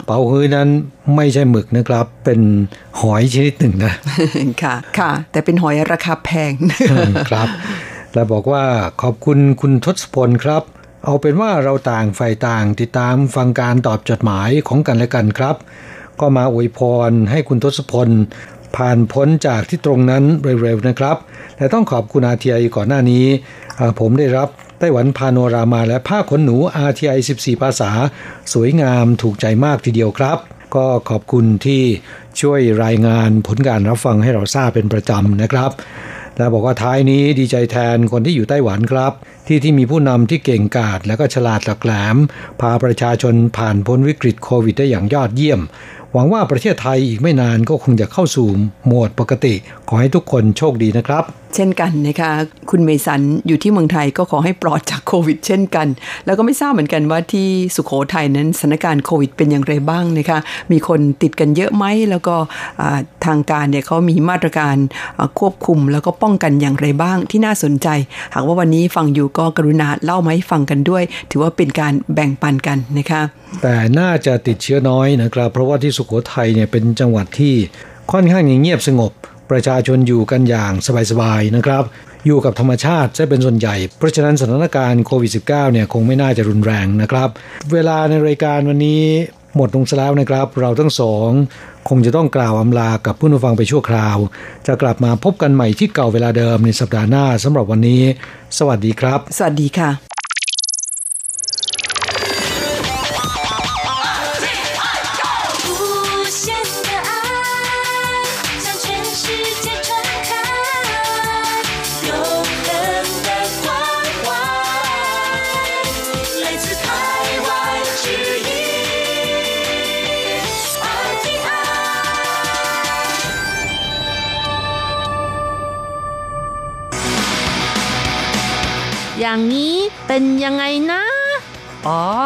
[0.08, 0.68] เปาฮือนั้น
[1.16, 2.42] ไม่ใช่หมึกนะครับ เป็น
[3.02, 3.94] หอยชนิดหนึ่งนะ
[4.64, 6.54] ค่ะค่ะ แต่เป็นหอยราคาแพง
[7.30, 7.48] ครับ
[8.14, 8.64] และบอกว่า
[9.02, 10.64] ขอบคุณคุณทศพลครับ
[11.06, 15.56] เอาเป็นว่าเราต่างฝ่ายต่างติดตามฟังการตอบจดหมายของกันและกันครับ
[16.20, 18.10] ก็มาอวยพรให้คุณทศพล
[18.78, 21.18] ผ่านพ้นจากที่ตรงนั้นเร็วๆนะครับ
[21.58, 23.26] แต่ต้องขอบคุณ RTI ก่อนหน้านี้
[24.00, 26.58] ผมได้รับไต้หวันพาโนรามาและผ้าขนหนู
[26.90, 27.92] RTI 14 ภาษา
[28.54, 30.38] สวยงามถูกใจมากทีเดียวครับ
[30.76, 31.84] ก็ขอบคุณที่
[32.42, 35.72] ช่วยรายงานผลการรับฟังให้เราทราบเป็นประจำนะครับ
[36.38, 39.14] และบอกว่าท้ายนี้ดีใจแทนคนที่อยู่ไต้หวันครับ
[39.48, 42.18] ที่ที่มีผู้นำที่เก่งกาจและก็ฉลาดหลักแหลม
[42.62, 45.62] พาประชาชนผ่านพ้นวิกฤตโควิดได้อย่างยอดเยี่ยม
[46.14, 48.48] หวังว่าประเทศไทยอีกไม่นานก็คงจะเข้าสู่
[48.86, 49.54] โหมดปกติ
[49.90, 51.24] ขอให้ทุกคนโชคดีนะครับ
[51.56, 52.32] เช่นกันนะคะ
[52.70, 55.88] คุณเมสันอยู่ที่เมืองไทยก็ขอให้ปลอดจากโควิด เช่นกัน
[56.26, 60.40] แล้วก็ไม่ทราบเหมือนกันว่าที่สุขโขทัยนั้นสถานการณ์โควิด เป็นอย่างไรบ้างนะคะ
[60.72, 62.36] มีคนติดกันเยอะไหมแล้วก็
[63.26, 64.76] ทางการเนี่ยเขามีมาตรการ
[65.40, 67.88] ควบคุมแล้วก็ป้องกันอย่างไรบ้างที่น่าสนใจ
[68.34, 73.22] หากว่าวันนี้ฟังอยู่ก็กรุณาเล่ามาให้ฟังกันด้วย ถือว่าเป็นการแบ่งปันกันนะคะ
[73.62, 77.56] แต่น่าจะติดเชื้อน้อยนะครับ เพราะว่าที่สุขโขทัยเนี่ยเป็นจังหวัดที่
[78.12, 79.12] ค่อนข้างเงียบสงบ
[79.52, 80.74] ประชาชนอยู่กันอย่าง
[81.12, 81.84] สบายๆนะครับ
[82.26, 87.30] อยู่กับธรรมชาติจะเป็นส่วนใหญ่ เพราะฉะนั้นสถานการณ์โควิด -19 เนี่ยคงไม่น่าจะรุนแรงนะครับ
[87.74, 89.04] เวลาในรายการวันนี้
[89.56, 91.30] หมดลงแล้วนะครับ เราทั้งสอง
[91.90, 94.18] คงจะต้องกล่าวอำลากับผู้นฟังไปชั่วคราว
[94.68, 98.02] จะกลับมาพบกันใหม่ที่เก่าเวลาเดิมในสัปดาห์หน้าสำหรับวันนี้
[98.58, 100.21] สวัสดีครับ สวัสดีค่ะ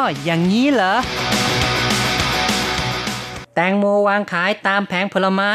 [0.05, 0.95] ออย่างนี้เหรอ
[3.55, 5.51] แตงโมวางขายตามแผงผลไม้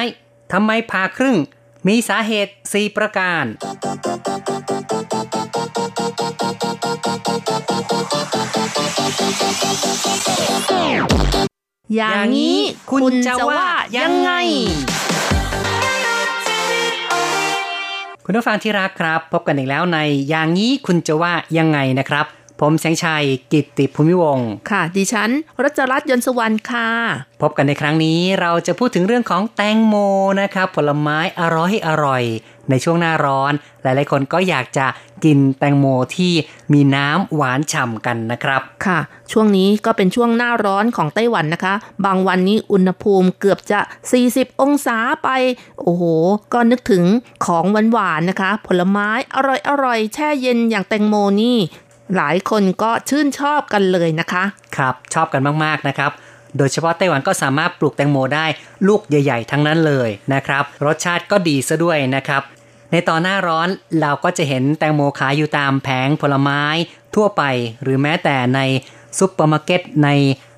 [0.52, 1.36] ทำไมผ่าครึ่ง
[1.86, 3.44] มีสาเหตุ 4 ประการ
[11.96, 12.58] อย่างนี้
[12.90, 13.64] คุณจะว่า
[13.98, 14.30] ยังไง
[18.24, 22.26] คุณผู้ฟังที่รักครับ พบกันอีกแล้วในอย่างนี้คุณจะว่ายังไงนะครับ
[22.60, 25.30] ผมแสงชัยกิตติภูมิวงศ์ค่ะ ดิฉัน
[25.62, 26.88] รัชรัตน์ยนต์สวรรค์ค่ะ
[27.42, 29.94] พบกันในครั้งนี้เราจะพูดถึงเรื่องของแตงโม
[30.40, 32.24] นะครับ ผลไม้อร่อยอร่อย
[32.70, 34.86] ในช่วงหน้าร้อน หลายๆคนก็อยากจะ
[35.24, 36.32] กินแตงโมที่
[36.72, 38.98] มีน้ำหวานฉ่ำกันนะครับค่ะ
[39.32, 43.80] ช่วงนี้ก็เป็นช่วงหน้าร้อนของไต้หวันนะคะ บางวันนี้อุณหภูมิเกือบจะ
[44.20, 45.28] 40 องศาไป
[45.80, 46.02] โอ้โห
[46.52, 47.04] ก็นึกถึง
[47.46, 49.38] ของหวานๆนะคะ ผลไม้อ
[49.84, 51.58] ร่อยๆแช่เย็นอย่างแตงโมนี่
[52.16, 54.44] หลายคนก็ชื่นชอบกันเลยนะคะ
[54.76, 56.10] ครับ ชอบกันมากๆนะครับ
[56.58, 58.46] โดยเฉพาะไต้หวันก็สามารถปลูกแตงโมได้
[58.88, 62.42] ลูกใหญ่ ๆ ทั้งนั้นเลยนะครับ รสชาติก็ดีซะด้วยนะครับ
[62.92, 63.68] ในตอนหน้าร้อน
[64.00, 66.62] เราก็จะเห็นแตงโมขายอยู่ตามแผงผลไม้
[67.14, 67.42] ทั่วไป
[67.82, 68.60] หรือแม้แต่ใน
[69.18, 70.08] ซุปเปอร์มาร์เก็ตใน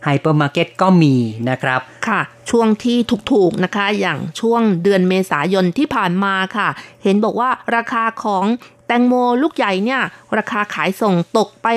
[0.05, 1.15] ไฮเปอร์มาร์เก็ตก็มี
[1.51, 2.99] นะครับ ค่ะ ช่วงที่
[3.33, 6.69] ถูกๆนะคะ อย่างช่วงเดือนเมษายนที่ผ่านมาค่ะ
[7.03, 8.45] เห็นบอกว่าราคาของ
[8.82, 10.01] แตงโมลูกใหญ่เนี่ย
[10.39, 11.69] ราคาขายส่งตกไป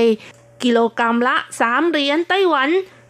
[0.64, 2.70] กิโลกรัมละ 3 เหรียญไต้หวัน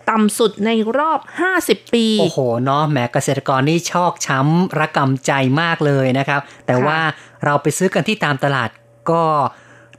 [0.10, 1.20] ต่ำสุดในรอบ
[1.56, 7.00] 50 ปี โอ้โห เนาะแหมเกษตรกรนี่ชอกช้ำระกำใจมากเลยนะครับ แต่ค่ะว่า
[7.44, 8.70] เราไปซื้อกันที่ตามตลาด
[9.12, 9.24] ก็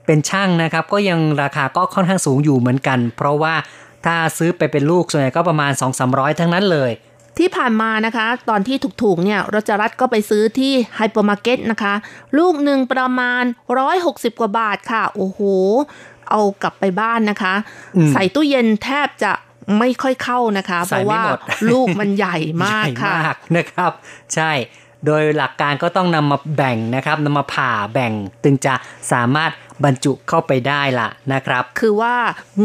[0.07, 3.55] เป็นช่างนะครับ ก็ยังราคาก็ค่อนข้างสูงอยู่เหมือนกัน เพราะว่า
[4.07, 5.73] ถ้าซื้อไปเป็นลูกส่วนใหญ่ก็ประมาณ
[6.07, 6.91] 2-300 ทั้งนั้นเลย
[7.39, 11.95] ที่ผ่านมานะคะ ตอนที่ถูกๆเนี่ยรจรัสก็ไปซื้อที่ไฮเปอร์มาร์เก็ตนะคะ
[12.39, 13.43] ลูกหนึ่งประมาณ
[13.93, 15.41] 160 กว่าบาทค่ะ โอ้โห
[16.31, 17.55] เอากลับไปบ้านนะคะ
[17.97, 19.33] อืมใส่ตู้เย็นแทบจะ
[19.79, 21.41] ไม่ค่อยเข้านะคะ เพใส่ราะไม่ว่าหมด
[21.73, 23.93] ลูกมันใหญ่มากใหญ่ค่ะมากนะครับ
[24.35, 24.51] ใช่
[25.07, 28.13] โดยหลักการก็ต้องนำมาแบ่งนะครับนำมาผ่าแบ่ง
[28.45, 28.75] จึงจะ
[29.13, 29.53] สามารถ
[29.85, 32.15] บรรจุเข้าไปได้ล่ะนะครับ คือว่า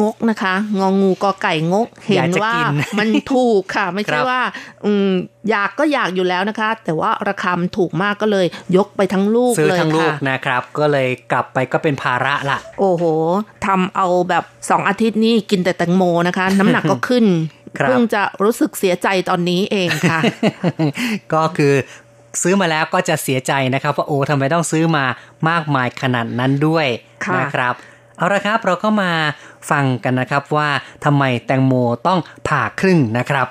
[0.01, 2.65] งกนะคะ งองูกอไก่งก เห็อยานกจะว่ากิน
[2.99, 4.41] มันถูกค่ะ ไม่คใช่รับว่า
[4.85, 5.09] อืม
[5.49, 8.45] อยากก็อยากอยู่แล้วนะคะ แต่ว่าราคามันถูกมากก็เลย
[8.77, 13.03] ยกไปทั้งลูกซื้อเลยทั้งลูกค่ะนะครับ ก็เลยกลับไปก็เป็นภาระละโอ้โห
[13.65, 17.25] ทำเอาแบบสองอาทิตย์นี่กินแต่แตงโมนะคะ น้ำหนักก็ขึ้น
[17.77, 20.19] ครับเพิ่งจะรู้สึกเสียใจตอนนี้เองค่ะ
[21.33, 21.73] ก็คือ
[22.41, 25.05] ซื้อมาแล้วก็จะเสียใจนะครับว่าโอ้ทำไมต้องซื้อมา
[25.49, 26.87] มากมายขนาดนั้นด้วย
[27.25, 27.73] ค่ะนะครับ
[28.17, 29.11] เอาละครับเราก็มา
[29.69, 30.69] ฟังกันนะครับว่า
[31.05, 31.73] ทำไมแตงโม
[32.07, 33.47] ต้องผ่าครึ่งนะครับ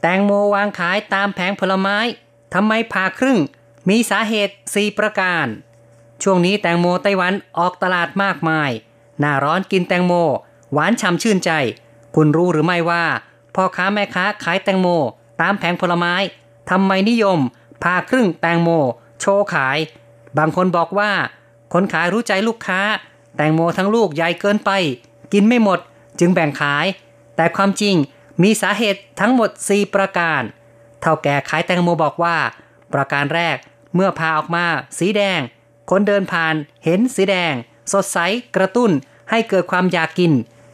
[0.00, 1.96] แตงโมวางขายตามแผงผลไม้
[2.54, 3.38] ทำไมผ่าครึ่ง
[3.88, 5.46] มีสาเหตุ 4 ประการ
[6.22, 8.70] ช่วงนี้แตงโมไต้หวันออกตลาดมากมาย
[9.18, 10.12] หน้าร้อนกินแตงโม
[10.72, 11.50] หวานฉ่ำชื่นใจ
[12.14, 13.04] คุณรู้หรือไม่ว่า
[13.54, 14.88] พ่อค้าแม่ค้าขายแตงโม
[15.40, 16.14] ตามแผงผลไม้
[16.70, 17.38] ทำไมนิยม
[17.82, 18.68] ผ่าครึ่งแตงโม
[19.20, 19.78] โชว์ขาย
[20.38, 21.12] บางคนบอกว่า
[21.72, 22.80] คนขายรู้ใจลูกค้า
[23.36, 24.70] แตงโมทั้งลูกใหญ่เกินไป
[25.32, 25.78] กินไม่หมด
[26.20, 26.86] จึงแบ่งขาย
[27.36, 27.94] แต่ความจริง
[28.42, 30.42] มีสาเหตุทั้งหมด 4 ประการ
[31.00, 32.36] เท่าแก่ขายแตงโมบอกว่า
[32.92, 33.56] ประการแรก
[33.94, 34.66] เมื่อพาออกมา
[34.98, 35.40] สีแดง
[35.90, 36.54] คนเดินผ่าน
[36.84, 37.54] เห็นสีแดง
[37.92, 38.18] สดใส
[38.56, 38.90] กระตุ้น
[39.30, 40.32] ให้เกิดความอยากกิน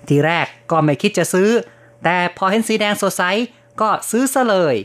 [0.08, 1.50] ทีแรกก็ไม่คิดจะซื้อ
[2.04, 3.22] แต่พอเห็นสีแดงสดใส
[3.80, 4.76] ก็ซื้อซะเลย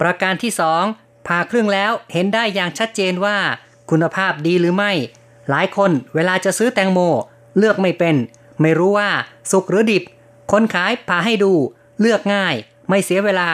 [0.00, 0.84] ประการที่สอง
[1.26, 3.36] ผ่าครึ่งแล้วเห็นได้อย่างชัดเจนว่า
[3.90, 4.92] คุณภาพดีหรือไม่
[5.50, 6.98] หลายคนเวลาจะซื้อแตงโม
[7.58, 8.16] เลือกไม่เป็น
[8.60, 9.10] ไม่รู้ว่า
[9.50, 10.02] สุกหรือดิบ
[10.52, 11.52] คนขายผ่าให้ดู
[12.00, 12.54] เลือกง่าย
[12.88, 13.50] ไม่เสียเวลา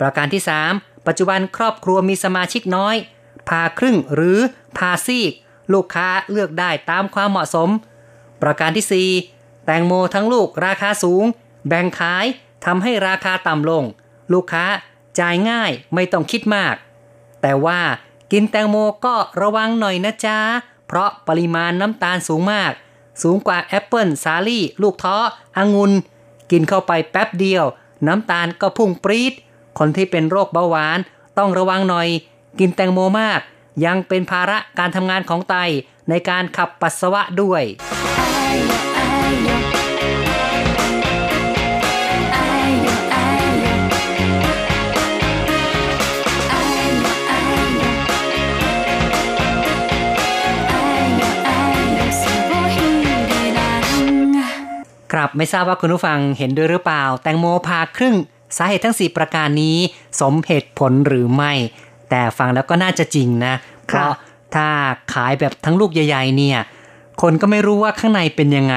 [0.00, 0.42] ประการที่
[0.74, 2.96] 3 ปัจจุบันครอบครัวมีสมาชิกน้อย
[3.48, 4.38] ผ่าครึ่งหรือ
[4.76, 5.32] ผ่าซีก
[5.72, 7.70] ลูกค้าเลือกได้ตามความเหมาะสม
[8.42, 11.24] ประการที่ 4 แตงโมทั้งลูกราคาสูง
[11.68, 12.26] แบ่งขาย
[12.64, 13.84] ทำให้ราคาต่ำลง
[14.32, 14.64] ลูกค้า
[15.18, 16.74] จ่ายง่ายไม่ต้องคิดมาก
[17.42, 17.80] แต่ว่า
[18.32, 20.38] กินแตงโมก็ระวังหน่อยนะจ๊ะ
[20.86, 22.72] เพราะปริมาณน้ำตาลสูงมาก
[23.22, 25.16] สูงกว่าแอปเปิลสาลี่ ลูกท้อ
[25.58, 25.92] องุ่น
[26.50, 27.64] กินเข้าไปแป๊บเดียว
[28.06, 29.32] น้ำตาลก็พุ่งปรี๊ด
[29.78, 30.98] คนที่เป็นโรคเบาหวาน
[31.38, 32.08] ต้องระวังหน่อย
[32.58, 33.40] กินแตงโมมาก
[33.84, 35.56] ยังเป็นภาระการทำงานของไต
[36.08, 37.62] ในการขับปัสสาวะด้วย
[55.12, 58.16] ครับไม่ทราบว่าคุณผู้ฟังเห็นด้วยหรือเปล่า แตงโมพาครึ่ง
[58.56, 59.76] สาเหตุทั้ง 4 ประการนี้
[60.20, 61.52] สมเหตุผลหรือไม่
[62.10, 63.54] แต่ฟังแล้วก็น่าจะจริงนะ
[63.86, 64.12] เพราะ
[64.54, 64.66] ถ้า
[65.12, 66.58] ขายแบบทั้งลูกใหญ่ ๆ เนี่ย
[67.22, 68.76] คนก็ไม่รู้ว่าข้างในเป็นยังไง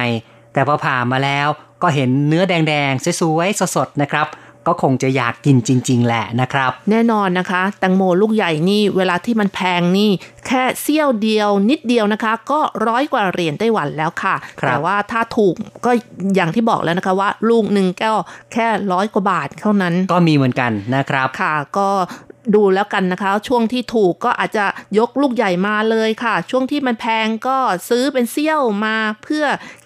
[0.54, 1.48] แต่พอผ่ามาแล้ว
[1.82, 4.28] ก็เห็นเนื้อแดงๆสวยๆสดๆนะครับ
[4.68, 10.10] ก็คงจะอยากกินจริง ๆ แหละนะครับ แน่นอนนะคะ แตงโมลูกใหญ่นี่เวลาที่มันแพงนี่
[10.48, 15.54] แค่เสี้ยวเดียวนิดเดียวนะคะ ก็ร้อยกว่าเหรียญไต้หวันแล้วค่ะครับแต่ว่าถ้าถูก
[15.86, 15.92] ก็
[16.36, 18.12] อย่างที่บอกแล้วนะคะว่า ลูกหนึ่งก็
[18.54, 21.90] แค่ร้อยกว่าบาทเท่านั้น ก็มีเหมือนกันนะครับค่ะ ก็
[22.56, 24.66] ดูแล้วกันนะคะ ช่วงที่ถูกก็อาจจะ
[25.00, 27.58] ยกลูกใหญ่มาเลยค่ะ ช่วงที่มันแพงก็
[27.90, 29.46] ซื้อเป็นเซี่ยวมาเพื่อ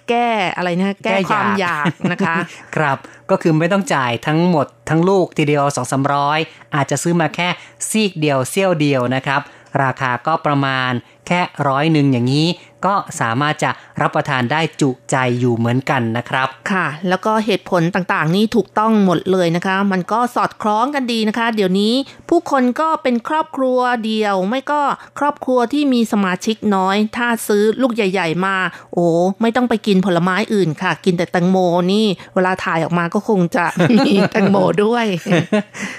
[0.10, 2.36] แก้อะไรนะแก้ความอยากนะคะ
[2.76, 2.98] ครับ
[3.30, 6.40] ก็คือไม่ต้องจ่ายทั้งหมดทั้งลูกทีเดียว2องสามร้อย
[6.76, 7.50] อาจจะซื้อมาแค่
[7.90, 9.42] ซีกเดียวเซี่ยวเดียวนะครับ
[9.84, 10.92] ราคาก็ประมาณ
[11.28, 12.48] แค่ร้อยหนึ่งอย่างนี้
[12.86, 13.72] ก็สามารถจะ
[14.02, 21.94] รับประทานได้จุใจอยู่เหมือนกันนะครับ ค่ะ แล้วก็เหตุผลต่างๆ นี่ถูกต้องหมดเลยนะคะ มันก็สอดคล้องกันดีนะคะ เดี๋ยวนี้
[22.30, 24.82] ผู้คนก็เป็นครอบครัวเดียว ไม่ก็
[25.20, 28.56] ครอบครัวที่มีสมาชิกน้อย ถ้าซื้อลูกใหญ่ ๆ มา
[28.94, 29.08] โอ้
[29.42, 31.58] ไม่ต้องไปกินผลไม้อื่นค่ะ กินแต่แตงโม
[31.94, 32.06] นี่
[32.36, 33.66] เวลาถ่ายออกมาก็คงจะ
[33.98, 35.06] มีแตงโมด้วย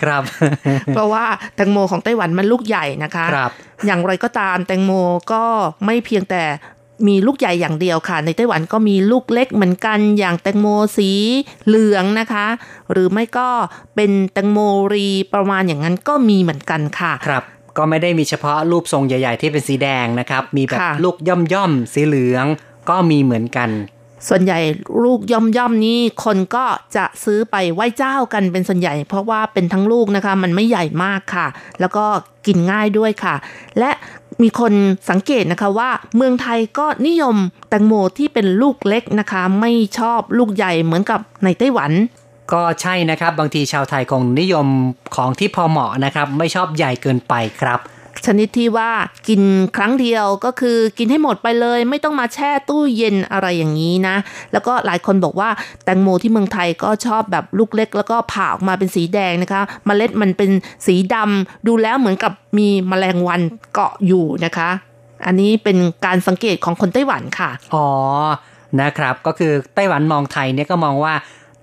[0.02, 0.22] ครับ
[0.94, 1.24] เพราะว่า
[1.56, 3.52] แตงโมของไต้หวันมันลูกใหญ่นะคะครับ
[3.86, 4.92] อย่างไรก็ตามแตงโม
[5.32, 5.44] ก็
[5.84, 6.44] ไม่เพียงแต่
[7.08, 10.66] มีลูกใหญ่อย่างเดียวค่ะ ในไต้หวันก็มีลูกเล็กเหมือนกันอย่างแตงโม
[10.96, 11.10] สี
[11.66, 12.46] เหลืองนะคะ
[12.92, 13.48] หรือไม่ก็
[13.94, 14.58] เป็นแตงโม
[14.92, 17.44] รีประมาณอย่างนั้นก็มีเหมือนกันค่ะครับ
[17.76, 22.46] ก็ไม่ได้มีเฉพาะรูปทรงใหญ่ ๆ ที่เป็นสีแดงนะครับ มีแบบค่ะลูกย่อมๆสีเหลือง
[22.90, 23.68] ก็มีเหมือนกัน
[24.28, 24.58] ส่วนใหญ่
[25.04, 26.64] ลูกย่อมย่อมๆนี่คนก็
[26.96, 31.46] จะซื้อไปไหว้เจ้ากันเป็นส่วนใหญ่ เพราะว่าเป็นทั้งลูกนะคะ มันไม่ใหญ่มากค่ะ
[31.80, 32.04] แล้วก็
[32.46, 33.34] กินง่ายด้วยค่ะ
[33.78, 33.90] และ
[34.42, 34.72] มีคน
[35.10, 37.36] สังเกตนะคะว่าเมืองไทยก็นิยม
[37.68, 41.92] แตงโมที่เป็นลูกเล็กนะคะ ไม่ชอบลูกใหญ่เหมือนกับในไต้หวัน
[42.52, 44.66] ก็ใช่นะครับ บางทีชาวไทยคงนิยม
[45.16, 47.80] ของที่พอเหมาะนะครับ ไม่ชอบใหญ่เกินไปครับ
[48.26, 48.90] ชนิดที่ว่า
[49.28, 49.40] กิน
[49.76, 54.16] ครั้งเดียวก็คือกินให้หมดไปเลย ไม่ต้องมาแช่ตู้เย็นอะไรอย่างนี้นะ
[54.52, 55.48] แล้วก็หลายคนบอกว่า
[55.84, 60.50] แตงโมที่เมืองไทยก็ชอบแบบลูกเล็ก แล้วก็ผ่าออกมาเป็นสีแดงนะคะเมล็ดมันเป็น
[60.86, 63.40] สีดำดูแล้วเหมือนกับมีแมลงวัน
[63.72, 64.70] เกาะอยู่นะคะ
[65.26, 67.88] อันนี้เป็นการสังเกตของคนไต้หวันค่ะ อ๋อ
[68.80, 71.14] นะครับก็คือไต้หวันมองไทยเนี่ยก็มองว่า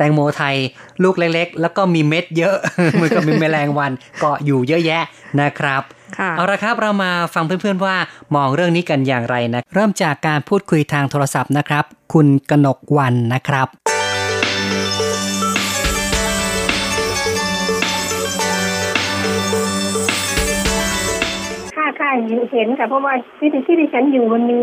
[0.01, 0.55] ตงโมไทย
[1.03, 2.55] ลูกเล็กๆ แล้วก็มีเม็ดเยอะ
[2.93, 5.03] เหมือนกับมีแมลงวันเกาะอยู่เยอะแยะ
[5.41, 5.81] นะครับ
[6.17, 7.95] ค่ะเอาละครับเรามาฟังเพื่อนๆว่า
[8.35, 11.83] มองเรื่องนี้กันอย่างไรนะ เริ่มจากการพูดคุยทางโทรศัพท์นะครับ
[12.13, 13.67] คุณกนกวันนะครับ
[21.77, 24.59] ค่ะค่ะเห็นเห็นค่ะเพราะว่าที่ที่ที่ดิฉันอยู่มันมี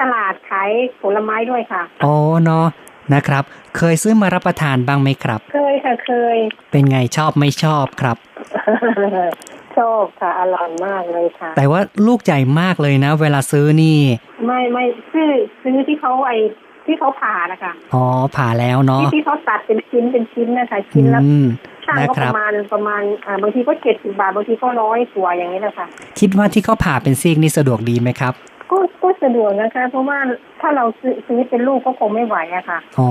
[0.00, 0.70] ตลาดขาย
[1.02, 2.14] ผลไม้ด้วยค่ะ อ๋อ
[2.44, 2.66] เนาะ
[3.14, 3.42] นะครับ
[3.76, 6.36] เคยซื้อมารับประทานบ้างไหมครับ เคยค่ะเคย
[6.70, 8.16] เป็นไงชอบไม่ชอบครับ
[9.76, 13.98] ชอบค่ะอร่อยมากเลยค่ะ แต่ว่าลูกใหญ่มากเลยนะ เวลาซื้อนี่
[14.46, 15.28] ไม่ไม่ซื้อ
[15.62, 16.32] ซื้อที่เขาไอ
[16.86, 18.04] ที่เขาผ่านะคะอ๋อ
[18.36, 21.46] ผ่าแล้วเนาะที่ที่เขาตัดเป็นชิ้นเป็นชิ้นนะคะชิ้นละอืม
[21.86, 25.86] ช่างนะก็คปรับระมาณประมาณอ่าบางทีก็เจ็ดสิบาทบางทีก็ร้อยกว่าอย่างนี้นะคะ
[26.20, 28.34] คิดว่าที่เขาผ่าเป็นซีกนี่สะดวกดีไหมครับ
[28.72, 30.18] ก็ก็สะดวกนะคะ เพราะว่า
[30.60, 33.10] ถ้าเราซื้อซื้อเป็นลูกก็คงไม่ไหวอะค่ะอ๋อ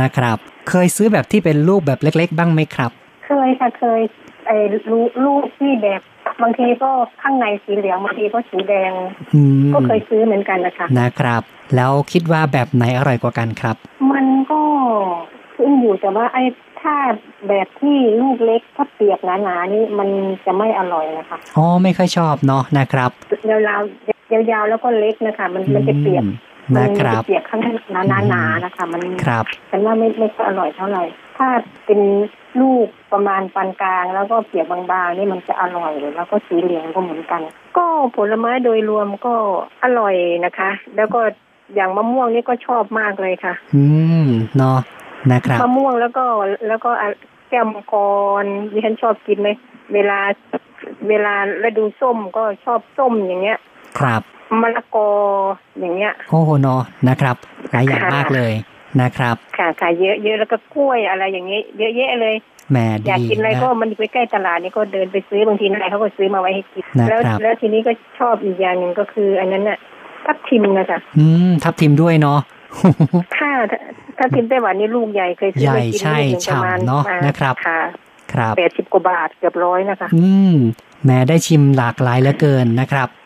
[0.00, 0.38] นะครับ
[0.70, 2.90] เคยซื้อแบบที่เป็นรูปแบบเล็ก ๆ บ้างไหมครับ
[3.26, 4.00] เคยค่ะเคย
[4.46, 4.56] ไอ้
[4.90, 6.00] ลูลูกที่แบบ
[6.42, 6.90] บางทีก็
[7.22, 8.92] ข้างในสีเหลืองบางทีก็สีแดง
[9.34, 11.42] อืมก็เคยซื้อเหมือนกันนะคะนะครับ
[11.76, 13.76] แล้วคิดว่าแบบไหนอร่อยกว่ากันครับ
[14.12, 14.60] มันก็
[15.54, 16.44] ขึ้นอยู่แต่ว่าไอ้
[16.80, 16.96] ถ้า
[17.48, 20.08] แบบที่ลูกเล็กถ้าเปียกหนาๆนี่มัน
[20.44, 23.10] จะไม่อร่อยนะคะอ๋อไม่ค่อยชอบเนาะนะครับ
[23.50, 27.60] ยาวๆ ยาวๆแล้วก็เล็กนะคะ มันมันจะเปียกอืมมันะครับเปียกข้าง
[27.92, 31.04] หนาๆหนาๆนะคะ มันครับฉันว่าไม่ไม่ค่อยอร่อยเท่าไหร่
[31.36, 31.48] ถ้า
[31.86, 32.00] เป็น
[32.60, 37.40] ลูกประมาณปานกลาง แล้วก็เปียกบางๆนี่มันจะอร่อยแล้วก็สีเหลืองก็เหมือนกัน
[37.76, 37.84] ก็
[38.16, 39.34] ผลไม้โดยรวมก็
[39.84, 40.14] อร่อย
[40.44, 41.20] นะคะ แล้วก็
[41.74, 43.84] อย่างมะม่วงนี่ก็ชอบมากเลยค่ะ อื
[44.26, 44.78] มเนาะ
[45.32, 46.24] นะครับมะม่วงแล้วก็
[46.68, 47.08] แล้วก็อะ
[47.50, 47.94] แก้วมังก
[48.42, 49.56] รดิฉันชอบกินเลย
[49.94, 50.18] เวลา
[51.08, 53.58] เวลาฤดูส้มก็ชอบส้มอย่างเงี้ย
[53.98, 54.22] ครับ
[54.62, 55.08] มะละกอ
[55.80, 57.36] อย่างเงี้ยโอ้โหเนาะนะครับ
[57.70, 58.52] หลายอย่างค่ะมากเลย
[59.02, 62.34] นะครับ ค่ะค่ะเยอะเยอะแล้วก็กล้วยอะไรอย่างเงี้ยเยอะแยะเลย
[62.70, 62.76] แหม
[63.06, 69.78] อยากดีกินอะไรนะก็มันไปใกล้ตลาดนี่ก็เดินไปซื้อบางทีนายเขาก็ซื้อมาไว้ให้กินนะครับแล้วแล้วทีนี้ก็ชอบอีกอย่างหนึ่งก็คือ อันนั้นน่ะ
[70.26, 72.38] ทับทิมนะคะอืมทับทิมด้วยเนาะ
[73.38, 73.52] ค่ะ
[74.18, 77.80] ทับทิมไต้หวันนี่ลูกใหญ่เคยซื้อมากินใหญ่ใช่ลูกหนึ่งประมาณฉ่ำเนอะมานะครับค่ะ
[78.32, 80.54] ครับแปดสิบกว่าบาทเกือบร้อยนะคะ อืม
[81.04, 83.25] แหมได้ชิมหลากหลายเหลือเกินนะครับค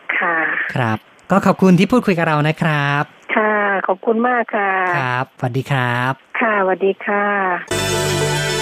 [0.75, 0.97] ครับ
[1.31, 3.03] ก็ขอบคุณที่พูดคุยกับเรานะครับ
[3.35, 3.55] ค่ะ
[3.87, 8.60] ขอบคุณมากค่ะ ครับสวัสดีครับ ค่ะสวัสดีค่ะ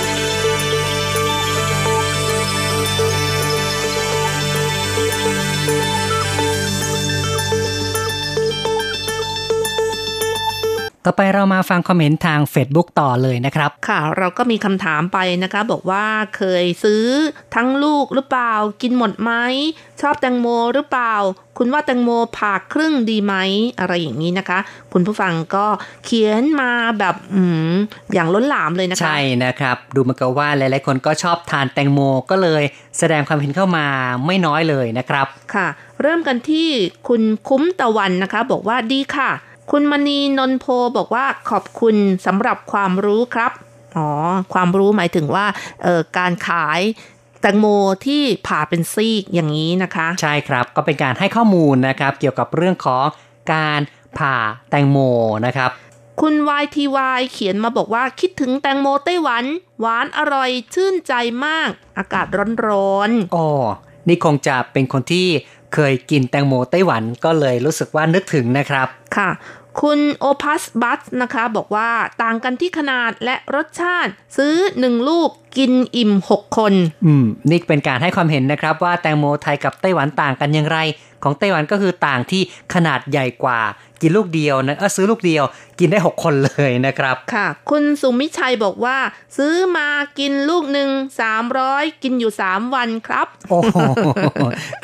[11.11, 16.05] ต่อไปเรามาฟังคอมเมนต์ทาง Facebook ต่อเลยนะครับ ค่ะ เราก็มีคำถามไปนะคะ บอกว่า
[16.37, 17.05] เคยซื้อ
[17.55, 19.31] ทั้งลูกหรือเปล่า กินหมดไหม
[20.01, 21.13] ชอบแตงโมหรือเปล่า
[21.57, 23.35] คุณว่าแตงโมผ่าครึ่งดีไหม
[23.79, 24.59] อะไรอย่างนี้นะคะ
[24.93, 25.65] คุณผู้ฟังก็
[26.05, 27.41] เขียนมาแบบอื
[27.71, 27.73] ม
[28.13, 31.99] อย่างล้นหลามเลยนะคะ ใช่นะครับ ดูเหมันก็ว่าหลายๆคนก็ชอบทานแตงโม
[32.29, 32.63] ก็เลย
[32.99, 33.85] แสดงความเห็นเข้ามา
[34.25, 35.67] ไม่น้อยเลยนะครับ ค่ะ
[36.01, 36.69] เริ่มกันที่
[37.07, 39.31] คุณคุ้มตะวันนะคะ บอกว่าดีค่ะ
[39.71, 40.65] คุณมณีนนโพ
[40.97, 41.95] บอกว่าขอบคุณ
[42.25, 43.51] สำหรับความรู้ครับ
[43.97, 44.09] อ๋อ
[44.53, 45.45] ความรู้หมายถึงว่า
[45.83, 46.81] เอ่อการขาย
[47.41, 47.67] แตงโม
[48.05, 53.05] ที่ผ่าเป็นซีกอย่างนี้นะคะ ใช่ครับก็เป็นการให้ข้อมูลนะครับ เกี่ยวกับเรื่องของ
[53.53, 53.81] การ
[54.17, 54.35] ผ่า
[54.69, 54.97] แตงโม
[55.45, 55.71] นะครับ
[56.21, 59.43] คุณ YTY เขียนมาบอกว่าคิดถึงแตงโมไต้หวัน
[59.79, 61.13] หวานอร่อยชื่นใจ
[61.45, 62.25] มาก อากาศ
[62.67, 63.47] ร้อนอ๋อ
[64.07, 65.27] นี่คงจะเป็นคนที่
[65.73, 69.29] เคยกินแตงโมไต้หวันก็เลยรู้สึกว่านึกถึงนะครับๆค่ะ
[69.81, 71.89] คุณโอพัสบัสนะคะบอกว่า
[72.23, 76.73] ต่างกันที่ขนาดและรสชาติ ซื้อหนึ่งลูกกินอิ่ม 6 คน
[77.05, 80.79] อืม นี่เป็นการให้ความเห็นนะครับว่าแตงโมไทยกับไต้หวันต่างกันอย่างไร
[81.23, 82.41] ของไต้หวันก็คือต่างที่
[82.73, 83.59] ขนาดใหญ่กว่า
[84.01, 85.43] กินลูกเดียวนะเออซื้อลูกเดียว
[85.79, 88.97] กินได้ 6 คนเลยนะครับ ค่ะ คุณสุมิชัยบอกว่า
[89.37, 89.87] ซื้อมา
[90.19, 90.89] กินลูกหนึ่ง
[91.45, 93.77] 300 กินอยู่ 3 วันครับ โอ้โห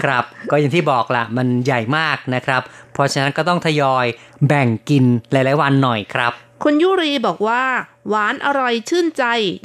[0.03, 2.61] ครับ ก็อย่างที่บอกละมันใหญ่มากนะครับ
[2.95, 4.05] เพราะฉะนั้นก็ต้องทยอย
[4.47, 6.31] แบ่งกินหลาย ๆ วันหน่อยครับ
[6.63, 7.63] คุณยุรีบอกว่า
[8.09, 9.23] หวานอร่อยชื่นใจ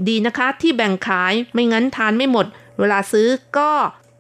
[0.09, 2.47] ดีนะคะที่แบ่งขายไม่งั้นทานไม่หมด
[2.78, 3.28] เวลาซื้อ
[3.59, 3.70] ก็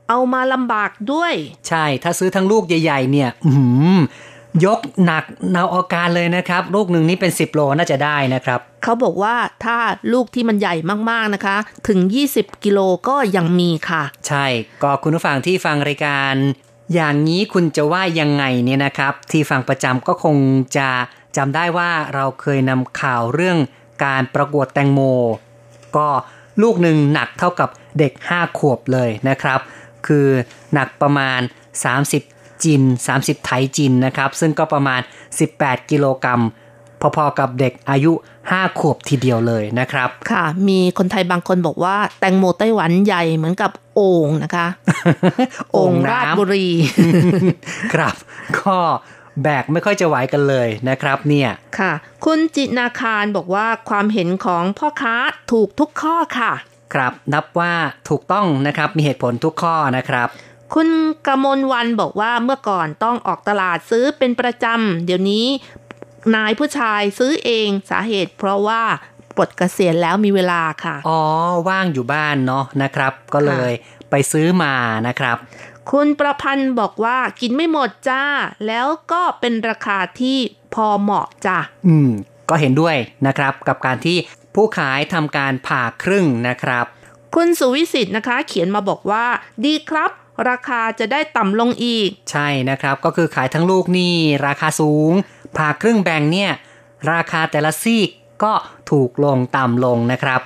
[0.08, 1.32] เอามาลำบากด้วย
[1.68, 3.98] ใช่ถ้าซื้อทั้งลูกใหญ่ ๆ เนี่ย อือหือ
[4.66, 9.78] ยกหนักเนาอาการเลยนะครับ ลูกหนึ่งนี่เป็น 10 โลน่าจะได้นะครับ เขาบอกว่าถ้า
[10.12, 10.74] ลูกที่มันใหญ่
[11.10, 11.56] มากๆนะคะ
[11.88, 11.98] ถึง
[12.32, 14.46] 20 กิโลก็ยังมีค่ะ ใช่
[14.82, 16.34] ก็คุณผู้ฟังที่ฟังรายการ
[16.94, 20.36] อย่างนี้คุณจะว่ายังไงเนี่ยนะครับ ที่ฟังประจำก็คง
[20.76, 20.88] จะ
[21.36, 23.58] จำได้ว่าเราเคยนำข่าวเรื่อง
[24.04, 25.00] การประกวดแตงโม
[25.96, 26.08] ก็
[26.62, 27.68] ลูกหนึ่งหนักเท่ากับ
[27.98, 29.60] เด็ก 5 ขวบเลยนะครับ
[30.06, 30.28] คือ
[30.74, 31.40] หนักประมาณ
[32.02, 32.82] 30 จิน
[33.16, 35.00] 30 ไถจินนะครับ ซึ่งก็ประมาณ
[35.46, 36.42] 18 กิโลกรัม
[37.16, 38.12] พอๆกับเด็กอายุ
[38.48, 44.66] 5 ขวบทีเดียวเลยนะครับ ค่ะ มีคนไทยบางคนบอกว่า แตงโมไต้หวันใหญ่เหมือนกับโอ่งนะคะ
[45.72, 46.68] โอ่งราชน้ำบุรี
[47.94, 48.14] ครับ
[48.58, 48.76] ก็
[49.42, 51.92] แบกไม่ค่อยจะไหวกันเลยนะครับเนี่ยค่ะ
[52.24, 55.14] คุณจินาคารบอกว่าความเห็นของพ่อค้า
[55.52, 56.52] ถูกทุกข้อค่ะ
[56.94, 57.72] ครับนับว่า
[58.08, 60.28] ถูกต้องนะครับมีเหตุผลทุกข้อนะครับ
[60.74, 60.88] คุณ
[61.26, 65.46] กมลวันบอกว่าเมื่อก่อนต้องออกตลาดซื้อเป็นประจำ เดี๋ยวนี้
[66.34, 68.82] นายผู้ชายซื้อเองสาเหตุ เพราะว่า
[69.36, 71.20] ปลดเกษียณแล้วมีเวลาค่ะ อ๋อ
[71.68, 73.72] ว่างอยู่บ้านเนาะนะครับ ก็เลย
[74.10, 74.74] ไปซื้อมา
[75.06, 75.36] นะครับ
[75.90, 78.24] คุณประพันธ์บอกว่ากินไม่หมดจ้า
[78.66, 80.38] แล้วก็เป็นราคาที่
[80.74, 82.10] พอเหมาะจ้ะอืม
[82.48, 82.96] ก็เห็นด้วย
[83.26, 84.16] นะครับกับการที่
[84.54, 86.84] ผู้ขายทำการผ่าครึ่งนะครับ
[87.34, 89.24] คุณสุวิสิตนะคะ เขียนมาบอกว่า
[89.64, 90.10] ดีครับ
[90.48, 94.14] ราคาจะได้ต่ำลงอีก ใช่นะครับ ก็คือขายทั้งลูกนี่
[94.46, 95.12] ราคาสูง
[95.56, 96.50] ผ่าครึ่งแบ่งเนี่ย
[97.12, 98.08] ราคาแต่ละซีก
[98.44, 98.52] ก็
[98.90, 100.40] ถูกลงต่ำลงนะครับ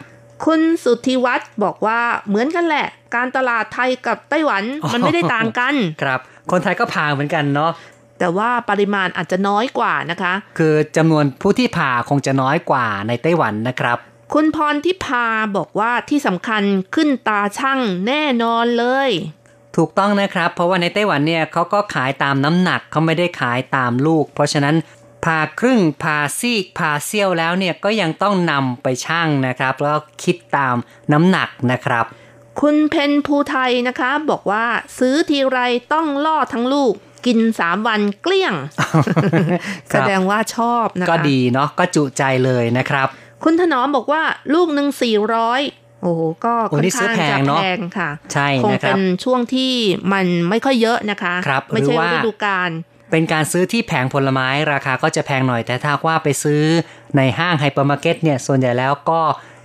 [0.44, 7.72] คุณสุทธิวัฒน์บอกว่าเหมือนกันแหละ การตลาดไทยกับไต้หวันมันไม่ได้ต่างกันครับ คนไทยก็ผ่าเหมือนกันเนาะ
[8.18, 13.98] แต่ว่าปริมาณอาจจะน้อยกว่านะคะ คือจำนวนผู้ที่ผ่าคงจะน้อยกว่าในไต้หวันนะครับ
[14.34, 15.26] คุณพรทิพา
[15.56, 16.62] บอกว่าที่สำคัญ
[16.94, 19.10] ขึ้นตาช่างแน่นอนเลย
[19.76, 24.76] ถูกต้องนะครับ เพราะว่าในไต้หวันเนี่ยเขาก็ขายตามน้ำหนักเขาไม่ได้ขายตามลูก เพราะฉะนั้น
[25.24, 30.76] ผ่าครึ่งผ่าซีกผ่าเซี่ยวแล้วเนี่ยก็ยังต้องนำไปชั่งนะครับ แล้วคิดตาม
[31.12, 32.04] น้ำหนักนะครับ
[32.60, 34.64] คุณเพนภูไทยนะคะ บอกว่า
[34.98, 35.58] ซื้อทีไร
[35.92, 36.92] ต้องล่อทั้งลูก
[37.26, 38.54] กินสามวันเกลี้ยง
[39.90, 43.08] แสดงว่าชอบนะคะก็ดีเนาะก็จุใจเลยนะครับ
[43.44, 44.22] คุณถนอมบอกว่า
[44.54, 45.60] ลูกหนึ่งสี่ร้อย
[46.04, 49.72] โอ้โหก็โอ้ค่อนนี่ซื้อข้างแพจะงเนอะแพงค่ะ ใช่คงนะครับเป็นช่วงที่
[50.12, 52.70] มันไม่ค่อยเยอะนะคะครับไม่ใช่หรือว่าฤดูกาล
[53.10, 56.62] เป็นการซื้อที่แผงผลไม้ราคาก็จะแพงหน่อยแต่ถ้าว่าไปซื้อ
[57.16, 59.22] ในห้างไฮเปอร์มาร์เก็ตเนี่ยส่วนใหญ่แล้วก็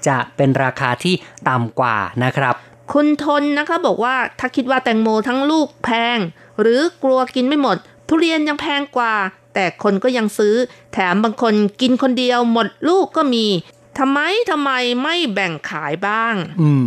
[0.08, 1.16] จะเป็นราคาที่
[1.50, 2.56] ต่ำกว่านะครับ
[2.94, 6.18] คุณทนนะคะบอกว่าถ้าคิดว่าแตงโมทั้งลูกแพง
[6.62, 7.78] หรือกลัวกินไม่หมด
[8.08, 9.16] ทุเรียนยังแพงกว่า
[9.54, 10.56] แต่คนก็ยังซื้อ
[10.94, 13.46] แถมบางคนกินคนเดียวหมดลูกก็มี
[14.00, 14.20] ทำไม
[14.52, 14.72] ทำไม
[15.04, 16.86] ไม่แบ่งขายบ้าง อืม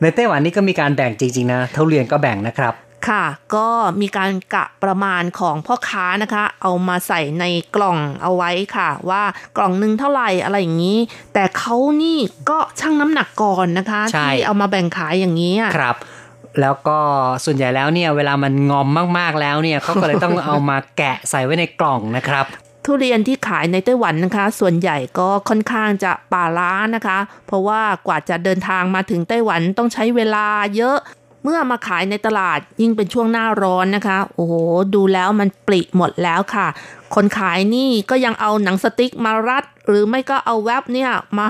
[0.00, 2.74] ในไต้หวันนี่ก็มีการแบ่งจริง ๆ นะทุเรียนก็แบ่งนะครับ
[3.08, 3.24] ค่ะ
[3.56, 3.68] ก็
[4.00, 7.44] มีการกะประมาณของพ่อค้านะคะ เอามาใส่ใน
[7.76, 9.22] กล่องเอาไว้ค่ะ ว่า
[9.56, 10.98] กล่องหนึ่งเท่าไหร่อะไรอย่างนี้
[11.34, 12.18] แต่เขานี่
[12.50, 15.96] ก็ชั่งน้ำหนักก่อนนะคะใช่ที่เอามาแบ่งขายอย่างนี้อะครับ
[16.60, 16.98] แล้วก็
[17.44, 18.88] ส่วนใหญ่แล้วเนี่ยเวลามันงอม
[19.18, 22.46] มากๆแล้วเนี่ยเขาก็เลยต้องเอามาแกะใส่ไว้ในกล่องนะครับ
[22.84, 30.98] ทุเรียนที่ขายในไต้หวันนะคะ ส่วนใหญ่ก็ค่อนข้างจะป่าล้านะคะ เพราะว่ากว่าจะเดินทางมาถึงไต้หวันต้องใช้เวลาเยอะ
[31.44, 34.54] เมื่อมาขายในตลาดยิ่งเป็นช่วงหน้าร้อนนะคะ โอ้โห
[34.94, 36.66] ดูแล้วมันปลิหมดแล้วค่ะ
[37.14, 41.48] คนขายนี่ก็ยังเอาหนังสติ๊กมารัด หรือไม่ก็เอาแวบเนี่ยมา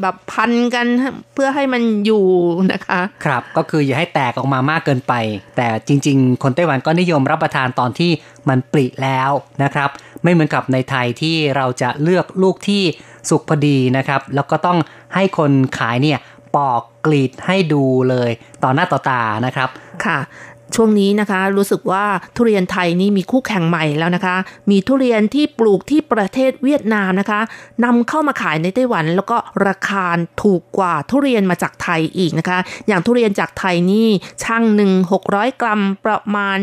[0.00, 0.86] แบบพันกัน
[1.34, 2.24] เพื่อให้มันอยู่
[2.72, 5.14] นะคะ ครับก็คืออย่าให้แตกออกมามากเกินไป
[5.56, 8.10] แต่จริง ๆ คนไต้หวันก็นิยมรับประทานตอนที่
[8.48, 9.30] มันปริแล้ว
[9.62, 9.90] นะครับ
[10.22, 12.82] ไม่เหมือนกับในไทยที่เราจะเลือกลูกที่
[13.28, 14.78] สุกพอดีนะครับ แล้วก็ต้อง
[15.14, 16.18] ให้คนขายเนี่ย
[16.56, 18.30] ปอก กรีดให้ดูเลย
[18.62, 19.68] ต่อหน้าต่อตานะครับ
[20.06, 20.20] ค่ะ
[20.74, 22.04] ช่วงนี้นะคะรู้สึกว่า
[22.36, 24.36] ทุเรียนไทยนี่มีคู่แข่งใหม่แล้วนะคะ
[24.70, 27.40] มีทุเรียนที่ปลูกที่ประเทศเวียดนามนะคะ
[27.84, 29.36] นำเข้ามาขายในไต้หวัน แล้วก็
[29.66, 30.06] ราคา
[30.42, 34.08] ถูกกว่าทุเรียนมาจากไทยอีกนะคะ อย่างทุเรียนจากไทยนี่
[34.44, 34.92] ช่างหนึ่ง
[35.26, 36.58] 600กรัมประมาณ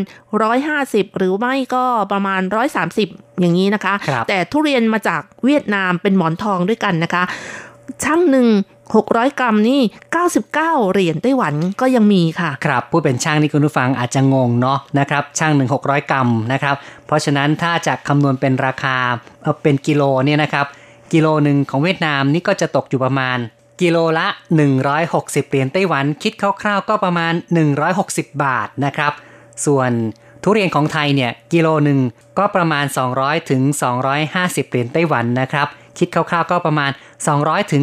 [0.56, 2.40] 150หรือไม่ก็ประมาณ
[2.90, 7.22] 130อย่างนี้นะคะครับแต่ทุเรียนมาจากเวียดนามเป็นหมอนทองด้วยกันนะคะ
[8.04, 8.48] ช่างหนึ่ง
[8.90, 9.80] 600 กรัมนี่
[10.36, 10.52] 99
[10.92, 16.74] เหรียญไต้หวันก็ยังมีค่ะ ครับผู้เป็นช่างนี่คุณผู้ฟังอาจจะงงเนาะนะครับช่างหนึ่งหกร้อยกรัมนะครับ
[17.06, 18.96] เพราะฉะนั้นถ้าจะคำนวณเป็นราคา
[19.42, 20.66] เอาเป็นกิโลเนี่ยนะครับ
[21.12, 23.38] กิโลหนึ่งของเวียดนามนี่ก็จะตกอยู่ประมาณ
[23.82, 24.26] กิโลละ
[24.88, 27.32] 160 เหรียญไต้หวัน คิดคร่าวๆ ก็ประมาณ
[27.88, 29.12] 160 บาทนะครับ
[29.66, 29.90] ส่วน
[30.42, 31.98] ทุเรียนของไทยเนี่ยกิโลหนึ่ง
[32.38, 32.84] ก็ประมาณ
[33.16, 33.62] 200ถึง
[34.16, 35.66] 250 เหรียญไต้หวันนะครับ
[35.98, 36.90] คิดคร่าวๆก็ประมาณ
[37.30, 37.82] 200ถึง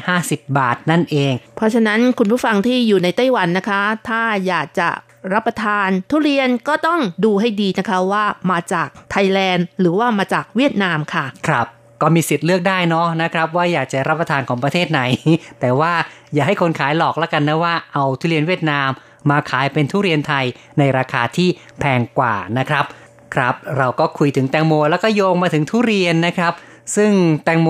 [0.00, 4.88] 250 บาทนั่นเอง เพราะฉะนั้นคุณผู้ฟังที่อยู่ในไต้หวันนะคะ ถ้าอยากจะ
[5.32, 11.66] รับประทานทุเรียนก็ต้องดูให้ดีนะคะว่ามาจากไทยแลนด์ หรือว่ามาจากเวียดนามค่ะ ครับ
[12.02, 15.00] ก็มีสิทธิ์เลือกได้เนาะนะครับ ว่าอยากจะรับประทานของประเทศไหน
[15.60, 15.92] แต่ว่า
[16.34, 18.88] อย่าให้คนขายหลอกแล้วกันนะว่าเอาทุเรียนเวียดนาม
[19.30, 20.44] มาขายเป็นทุเรียนไทย
[20.78, 21.48] ในราคาที่
[21.78, 22.84] แพงกว่านะครับ
[23.34, 26.52] ครับ เราก็คุยถึงแตงโมแล้วก็โยงมาถึงทุเรียนนะครับ
[26.96, 27.12] ซึ่ง
[27.44, 27.68] แตงโม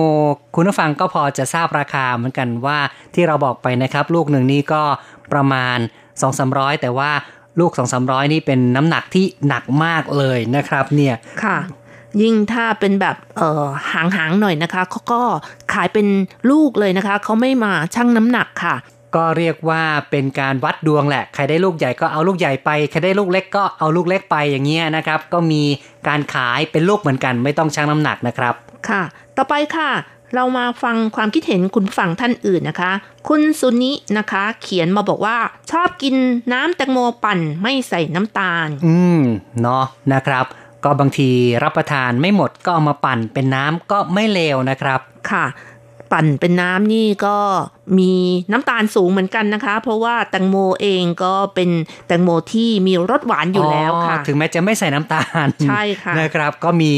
[0.55, 2.79] คุณผู้ฟังก็พอจะทราบราคาเหมือนกันว่า
[3.13, 4.83] ที่เราบอกไปนะครับ ลูกหนึ่งนี่ก็
[5.33, 5.77] ประมาณ
[6.21, 7.11] 2 3 0 0 แต่ว่า
[7.59, 11.57] ลูก 2 3 0 0 นี่เป็นน้ำหนักที่หนักมากเลยนะครับเนี่ยค่ะ
[12.21, 15.21] ยิ่งถ้าเป็นแบบเอ่อหางหางๆหน่อยนะคะเขาก็
[15.73, 16.07] ขายเป็น
[16.51, 18.75] ลูกเลยนะคะเขาไม่มาชั่งน้ำหนักค่ะ
[19.15, 25.63] ก็เรียกว่าเป็นการวัดดวงแหละใครได้ลูกใหญ่ก็เอาลูกใหญ่ไปใครได้ลูกเล็กก็เอาลูกเล็กไปอย่างเงี้ยนะครับ ก็มี
[26.07, 28.55] การขายเป็นลูกเหมือนกัน ไม่ต้องชั่งน้ำหนักนะครับ
[28.89, 29.01] ค่ะ
[29.37, 29.89] ต่อไปค่ะ
[30.35, 32.91] เรามาฟังความคิดเห็นคุณฝั่งท่านอื่นนะคะ
[33.27, 35.37] คุณสุนินะคะ เขียนมาบอกว่า
[35.71, 36.15] ชอบกิน
[36.53, 39.21] น้ำแตงโมปั่นไม่ใส่น้ำตาล อืม
[39.61, 40.45] เนาะนะครับ
[40.83, 41.29] ก็บางที
[41.63, 44.99] รับประทานไม่หมดก็เอามาปั่นเป็นน้ำก็ไม่เลวนะครับ
[45.31, 45.45] ค่ะ
[46.13, 47.37] ปั่นเป็นน้ำนี่ก็
[47.97, 48.11] มี
[48.51, 51.69] น้ำตาลสูงเหมือนกันนะคะ เพราะว่าแตงโมเองก็เป็น
[52.07, 56.91] แตงโมที่มีรสหวานอยู่แล้วค่ะ ถึงแม้จะไม่ใส่น้ำตาลใช่ค่ะนะครับ ก็มี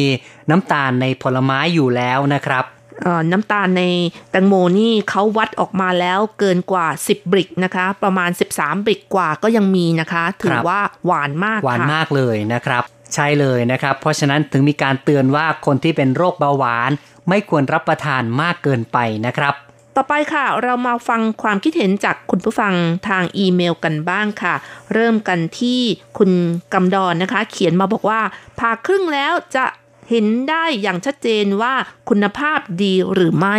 [0.49, 2.65] น้ำตาลในผลไม้อยู่แล้วนะครับ
[3.01, 3.83] เอ่อน้ำตาลใน
[4.31, 16.91] แตงโมนี่เขาวัดออกมาแล้วเกินกว่า 10 บริกนะคะ ประมาณ 13 บริกกว่าก็ยังมีนะคะ ถืคอรับว่าหวานมากหวานค่ะมากเลยนะครับ ใช่เลยนะครับ เพราะฉะนั้นถึงมีการเตือนว่าคนที่เป็นโรคเบาหวาน
[17.29, 19.53] ไม่ควรรับประทานมากเกินไปนะครับ
[19.95, 22.73] ต่อไปค่ะ เรามาฟังความคิดเห็นจากคุณผู้ฟัง
[23.07, 24.55] ทางอีเมลกันบ้างค่ะ
[24.93, 25.81] เริ่มกันที่
[26.17, 26.31] คุณ
[26.73, 28.21] กำดอนนะคะ เขียนมาบอกว่า
[28.59, 29.65] ผ่าครึ่งแล้วจะ
[30.09, 31.73] เห็นได้อย่างชัดเจนว่า
[32.09, 33.57] คุณภาพดีหรือไม่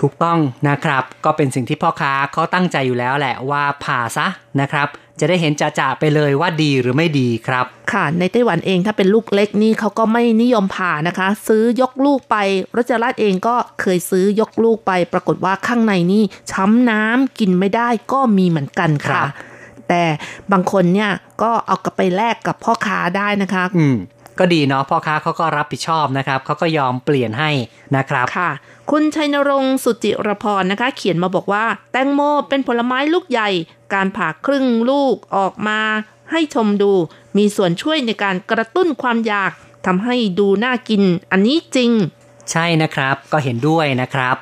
[0.00, 0.38] ถูกต้อง
[0.68, 4.26] นะครับ ก็เป็นสิ่งที่พ่อค้าเขาตั้งใจอยู่แล้วแหละว่าผ่าซะ
[4.60, 4.88] นะครับ
[5.20, 12.36] จะได้เห็นจ่าๆไปเลยว่าดีหรือไม่ดีครับ ค่ะในไต้หวันเองถ้าเป็นลูกเล็กนี่เขาก็ไม่นิยมผ่านะคะ ซื้อยกลูกไป
[12.76, 19.28] รัชรัตน์เองก็เคยซื้อยกลูกไป ปรากฏว่าข้างในนี่ช้ำน้ำกินไม่ได้ก็มีเหมือนกันครัค่ะบ
[19.88, 20.04] แต่
[20.52, 21.10] บางคนเนี่ย
[21.42, 23.96] ก็เอากลับไปแลกกับพ่อค้าได้นะคะอืม
[24.38, 27.50] ก็ดีเนาะพ่อค้าเขาก็รับผิดชอบนะครับเขาก็ยอมเปลี่ยนให้
[27.96, 28.50] นะครับค่ะ
[28.90, 33.50] คุณชัยนรงค์สุจิรพรนะคะ เขียนมาบอกว่า แตงโมเป็นผลไม้ลูกใหญ่
[33.94, 35.80] การผ่าครึ่งลูกออกมา
[36.30, 36.92] ให้ชมดู
[37.36, 39.52] มีส่วนช่วยในการกระตุ้นความอยาก
[39.86, 41.90] ทำให้ดูน่ากิน อันนี้จริง
[42.50, 44.36] ใช่นะครับก็เห็นด้วยนะครับ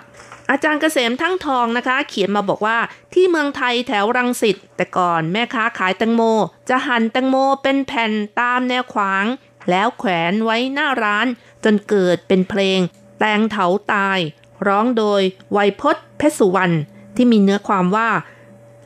[0.50, 2.78] อาจารย์เกษมทั้งทองนะคะ เขียนมาบอกว่า
[3.14, 6.22] ที่เมืองไทยแถวรังสิตแต่ก่อนแม่ค้าขายแตงโม
[6.68, 9.24] จะหั่นแตงโมเป็นแผ่นตามแนวขวาง
[9.70, 11.26] แล้วแขวนไว้หน้าร้าน
[11.64, 12.78] จนเกิดเป็นเพลง
[13.18, 14.18] แตงเถาตาย
[14.66, 16.76] ร้องโดยไวยพจน์เพชรสุวรรณ
[17.16, 18.10] ที่มีเนื้อความว่า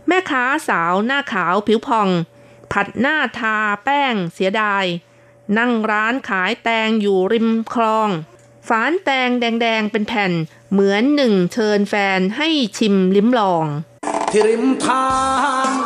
[0.09, 2.09] แม่ค้าสาวหน้าขาวผิวพอง
[2.73, 4.85] ผัดหน้าทาแป้งเสียดาย
[5.59, 8.09] นั่งร้านขายแตงอยู่ริมคลอง
[8.69, 10.33] ฝานแตงแดงๆเป็นแผ่น
[10.71, 12.49] เหมือนหนึ่งเชิญแฟนให้
[12.79, 13.67] ชิมลิ้มลอง
[14.31, 15.07] ที่ริมทา
[15.65, 15.69] ง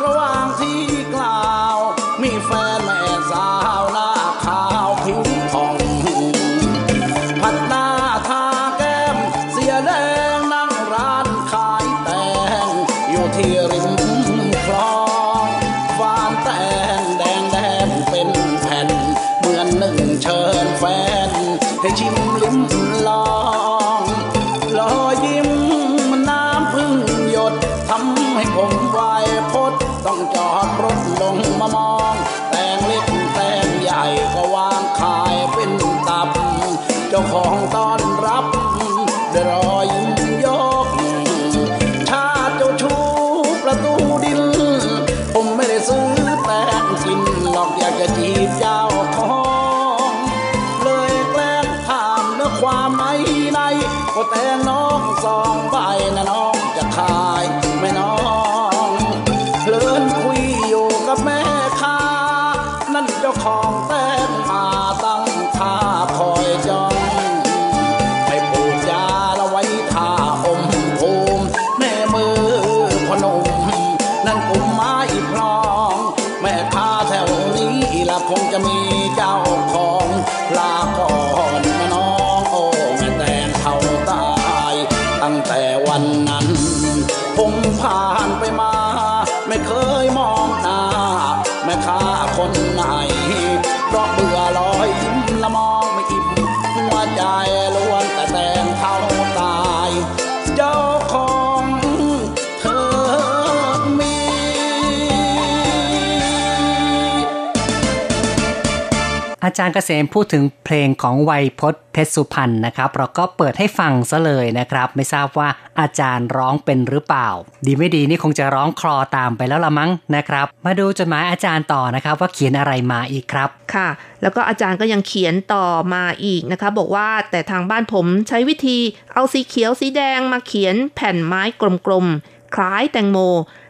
[109.51, 115.49] อาจารย์เกษมพูดถึงเพลงของไวยพจน์เพชรสุพรรณนะครับ เราก็เปิดให้ฟังซะเลยนะครับ ไม่ทราบว่า
[115.79, 117.29] อาจารย์ร้องเป็นหรือเปล่า
[117.65, 123.89] ดีไม่ดีนี่คงจะร้องคลอตามไปแล้วละมั้งนะครับ มาดูจดหมายอาจารย์ต่อนะครับ ว่าเขียนอะไรมาอีกครับค่ะ
[124.21, 128.77] แล้วก็อาจารย์ก็ยังเขียนต่อมาอีกนะคะ บอกว่าแต่ทางบ้านผมใช้วิธี
[129.13, 131.41] เอาสีเขียวสีแดงมาเขียนแผ่นไม้
[131.85, 133.19] กลมๆคล้ายแตงโม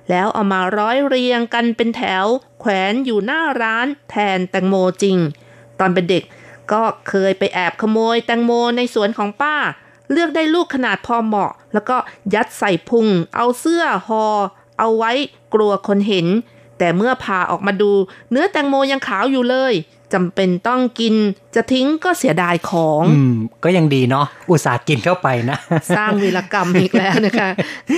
[0.09, 2.25] แล้วเอามาร้อยเรียงกันเป็นแถว
[2.59, 5.17] แขวนอยู่หน้าร้านแทนแตงโมจริง
[5.81, 6.23] ตอนเป็นเด็ก
[6.71, 9.55] ก็เคยไปแอบขโมยแตงโมในสวนของป้า
[10.11, 11.97] เลือกได้ลูกขนาดพอเหมาะ แล้วก็
[12.33, 14.25] ยัดใส่พุง เอาเสื้อหอ
[14.79, 15.11] เอาไว้
[15.53, 16.27] กลัวคนเห็น
[16.77, 17.91] แต่เมื่อผ่าออกมาดู
[18.31, 19.73] เนื้อแตงโมยังขาวอยู่เลย
[20.13, 21.15] จำเป็นต้องกิน
[21.55, 25.57] จะทิ้งก็เสียดายของอืมก็ยังดีเนาะอุตส่าห์กินเข้าไปนะ
[25.97, 27.49] สร้างวีรกรรมอีกแล้วนะคะ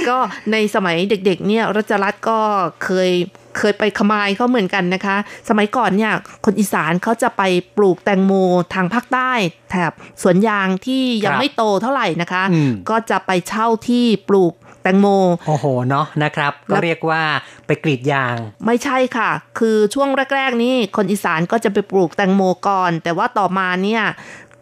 [0.09, 0.17] ก็
[0.51, 2.39] ในสมัยเด็กๆ เนี่ยรัชรัตน์ก็
[2.83, 3.11] เคย
[3.57, 5.17] เคยไปขมายเขาเหมือนกันนะคะ
[5.49, 6.13] สมัยก่อนเนี่ย
[6.45, 7.41] คนอีสานเขาจะไป
[7.77, 8.33] ปลูกแตงโม
[8.73, 9.31] ทางภาคใต้
[9.71, 9.91] แถบ
[10.21, 15.07] สวนยางที่ยัครับงไม่โตเท่าไหร่นะคะอืมก็จะไปเช่าที่ปลูกแตงโม
[15.47, 17.21] โอ้โห เนาะนะครับ ก็เรียกว่า
[17.67, 18.35] ไปกรีดยาง
[18.65, 19.29] ไม่ใช่ค่ะ
[19.59, 24.03] คือช่วงแรกๆ นี่คนอีสานก็จะไปปลูกแตงโมก่อน แต่ว่าต่อมาเนี่ย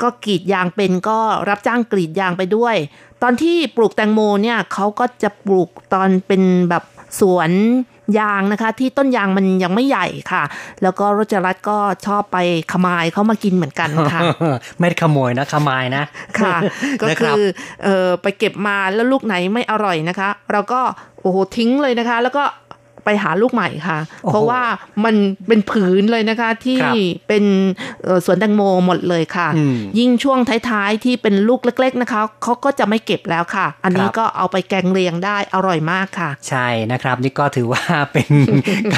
[0.02, 1.20] ก็กรีดยางเป็นก็
[1.50, 2.76] รับจ้างกรีดยางไปด้วย
[3.22, 6.84] ตอนที่ปลูกแตงโมเนี่ยเขาก็จะปลูกตอนเป็นแบบ
[7.20, 7.52] สวน
[8.20, 10.43] ยางนะคะ ที่ต้นยางมันยังไม่ใหญ่ค่ะ
[10.84, 12.38] แล้วก็รจรัตน์ก็ชอบไป
[12.72, 14.22] ขมายเขามากินเหมือนกันค่ะ
[14.80, 16.03] ไม่ได้ขโมยนะขมายนะ
[16.39, 16.55] ค่ะ
[17.01, 17.41] ก็นะคืรับอ
[17.84, 20.82] เออไปเก็บมาแล้วลูกไหนไม่อร่อยนะคะ เราก็
[21.22, 22.43] โอ้โหทิ้งเลยนะคะ แล้วก็
[23.06, 24.62] ไปหาลูกใหม่ค่ะโอ้โหเพราะว่า
[25.06, 25.16] มัน
[25.47, 26.95] เป็นผืนเลยนะคะที่ครับ
[27.28, 27.43] เป็น
[28.04, 30.39] เอ่อสวนแตงโมหมดเลยค่ะอืมยิ่งช่วง
[30.70, 37.84] ท้ายๆที่เป็นลูกเล็ก ๆนะคะเขาก็จะไม่เก็บแล้วค่ะ อันนี้ครับก็เอาไปแกงเลียงได้อร่อยมากค่ะ ใช่นะครับ นี่ก็ถือว่า
[38.14, 38.30] เป็น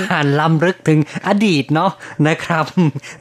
[0.02, 1.92] การล้ำลึกถึงอดีตเนาะ
[2.28, 2.66] นะครับ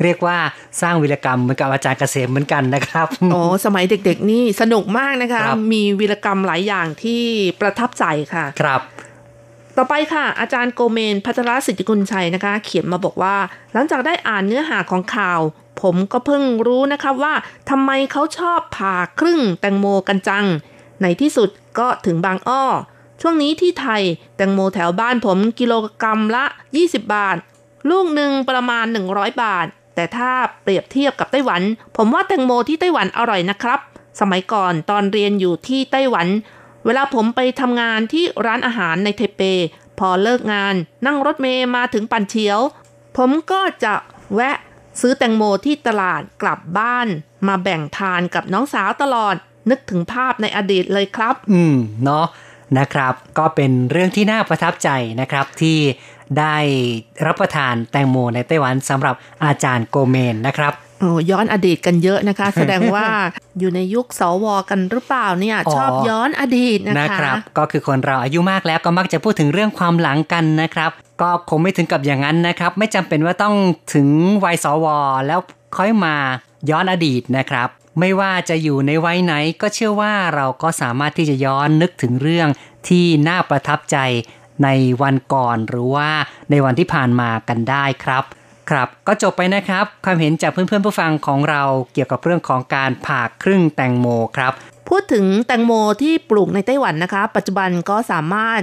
[0.02, 0.36] เรียกว่า
[0.80, 7.22] สร้างวิรกรรมเหมือนกับอาจารย์เกษมเหมือนกันนะครับโอ้สมัยเด็กๆนี่สนุกมากนะคะครับมีวีรกรรมหลายอย่างที่
[7.60, 8.04] ประทับใจ
[8.34, 8.80] ค่ะครับ
[9.76, 13.36] ต่อไปค่ะ อาจารย์โกเมน พัทรสิทธิกุลชัยนะคะ เขียนมาบอกว่า
[13.72, 15.40] หลังจากได้อ่านเนื้อหาของข่าว
[15.82, 17.34] ผมก็เพิ่งรู้นะคะว่า
[17.70, 20.46] ทำไมเขาชอบผ่าครึ่งแตงโมกันจัง
[21.02, 21.48] ในที่สุด
[21.78, 22.64] ก็ถึงบางอ้อ
[23.20, 24.02] ช่วงนี้ที่ไทย
[24.36, 26.44] แตงโมแถวบ้านผมกิโลกรัมละ
[26.78, 27.36] 20 บาท
[27.90, 30.30] ลูกหนึ่งประมาณ 100 บาท แต่ถ้า
[30.62, 31.62] เปรียบเทียบกับไต้หวัน
[31.96, 33.80] ผมว่าแตงโมที่ไต้หวันอร่อยนะครับ
[34.20, 36.26] สมัยก่อนตอนเรียนอยู่ที่ไต้หวัน
[36.86, 39.42] เวลาผมไปทำงานที่ร้านอาหารในเทเป
[39.98, 40.74] พอเลิกงาน
[41.06, 42.60] นั่งรถเมย์มาถึงปันเชียว
[43.16, 43.94] ผมก็จะ
[44.34, 44.56] แวะ
[45.00, 47.08] ซื้อแตงโมที่ตลาดกลับบ้าน
[47.48, 49.34] มาแบ่งทานกับน้องสาวตลอด
[49.70, 52.26] นึกถึงภาพในอดีตเลยครับ อืม เนาะ
[52.78, 54.88] นะครับ ก็เป็นเรื่องที่น่าประทับใจ
[55.20, 55.78] นะครับที่
[56.38, 56.56] ได้
[57.26, 59.14] รับประทานแตงโมในไต้หวันสำหรับ
[59.44, 60.72] อาจารย์โกเมนนะครับ
[61.02, 63.06] โอ้ย้อนอดีตกันเยอะนะคะ แสดงว่า
[63.58, 70.90] อยู่ในยุคสวกันหรือเปล่าเนี่ยอ๋อชอบย้อนอดีตนะคะนะครับ ก็คือคนเราอายุมากแล้วก็มักจะพูดถึงเรื่องความหลังกันนะครับ
[71.20, 73.54] ก็คงไม่ถึงกับอย่างนั้นนะครับ ไม่จำเป็นว่าต้อง
[73.94, 74.08] ถึง
[74.44, 74.86] วัยสว
[75.26, 75.40] แล้ว
[75.76, 76.14] ค่อยมา
[76.70, 77.68] ย้อนอดีตนะครับ
[78.00, 82.48] ไม่ว่าจะอยู่ในวัยไหนก็เชื่อว่าเราก็สามารถที่จะย้อนนึกถึงเรื่อง
[82.88, 83.96] ที่น่าประทับใจ
[84.64, 84.68] ใน
[85.02, 86.10] วันก่อนหรือว่า
[86.50, 88.24] ในวันที่ผ่านมากันได้ครับ
[88.70, 94.06] ครับก็จบไปนะครับ ความเห็นจากเพื่อนๆผู้ฟังของเราเกี่ยวกับเรื่องของการผ่าครึ่งแตงโม
[94.36, 94.52] ครับ
[94.88, 98.60] พูดถึงแตงโมที่ปลูกในไต้หวันนะคะ ปัจจุบันก็สามารถ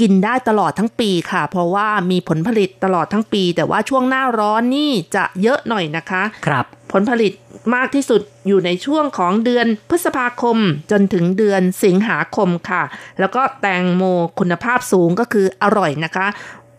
[0.00, 7.32] กินได้ตลอดทั้งปีค่ะ เพราะว่ามีผลผลิตตลอดทั้งปี แต่ว่าช่วงหน้าร้อนนี่จะเยอะหน่อยนะคะ ครับ ผลผลิต
[7.74, 10.56] มากที่สุดอยู่ในช่วงของเดือนพฤษภาคม
[10.90, 12.82] จนถึงเดือนสิงหาคมค่ะ
[13.20, 14.02] แล้วก็แตงโม
[14.38, 16.26] คุณภาพสูงก็คืออร่อยนะคะ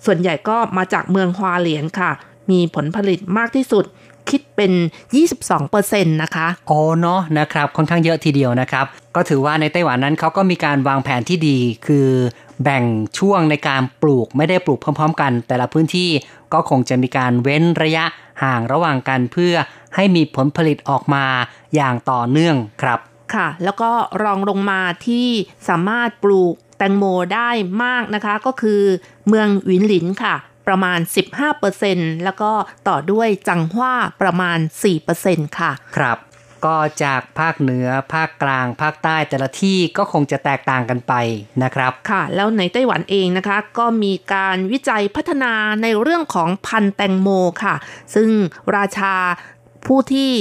[0.05, 2.11] ส่วนใหญ่ก็มาจากเมืองฮวาเหลียนค่ะ
[2.51, 3.85] มีผลผลิตมากที่สุด
[4.29, 4.71] คิดเป็น
[5.47, 8.85] 22%นะคะ โอ้เนาะนะครับ ค่อนข้างเยอะทีเดียวนะครับ
[9.15, 12.09] ก็ถือว่าในไต้หวันนั้นเขาก็มีการวางแผนที่ดี คือ
[12.63, 12.83] แบ่ง
[13.19, 16.09] ช่วงในการปลูกไม่ได้ปลูกพร้อม ๆ กัน แต่ละพื้นที่
[16.53, 18.05] ก็คงจะมีการเว้นระยะ
[18.43, 19.53] ห่างระหว่างกันเพื่อ
[19.95, 21.25] ให้มีผลผลิตออกมา
[21.75, 22.99] อย่างต่อเนื่องครับ
[23.33, 23.91] ค่ะ แล้วก็
[24.23, 25.27] รองลงมาที่
[25.69, 27.49] สามารถปลูกแตงโมได้
[27.83, 28.81] มากนะคะ ก็คือ
[29.27, 30.35] เมืองหวินหลินค่ะ
[30.67, 30.99] ประมาณ
[31.61, 32.51] 15%แล้วก็
[32.87, 34.59] ต่อด้วยจังหว้าประมาณ
[35.07, 36.17] 4%ค่ะ ครับ
[36.65, 41.13] ก็จากภาคเหนือภาคกลาง ภาคใต้แต่ละที่ก็คงจะแตกต่างกันไป
[41.63, 47.29] นะครับ ค่ะ แล้วในไต้หวันเองนะคะ ก็มีการวิจัยพัฒนาในเรื่องของพันธุ์แตงโม
[47.63, 47.75] ค่ะ
[48.15, 48.29] ซึ่ง
[48.75, 49.15] ราชา
[49.87, 50.31] ผู้ที่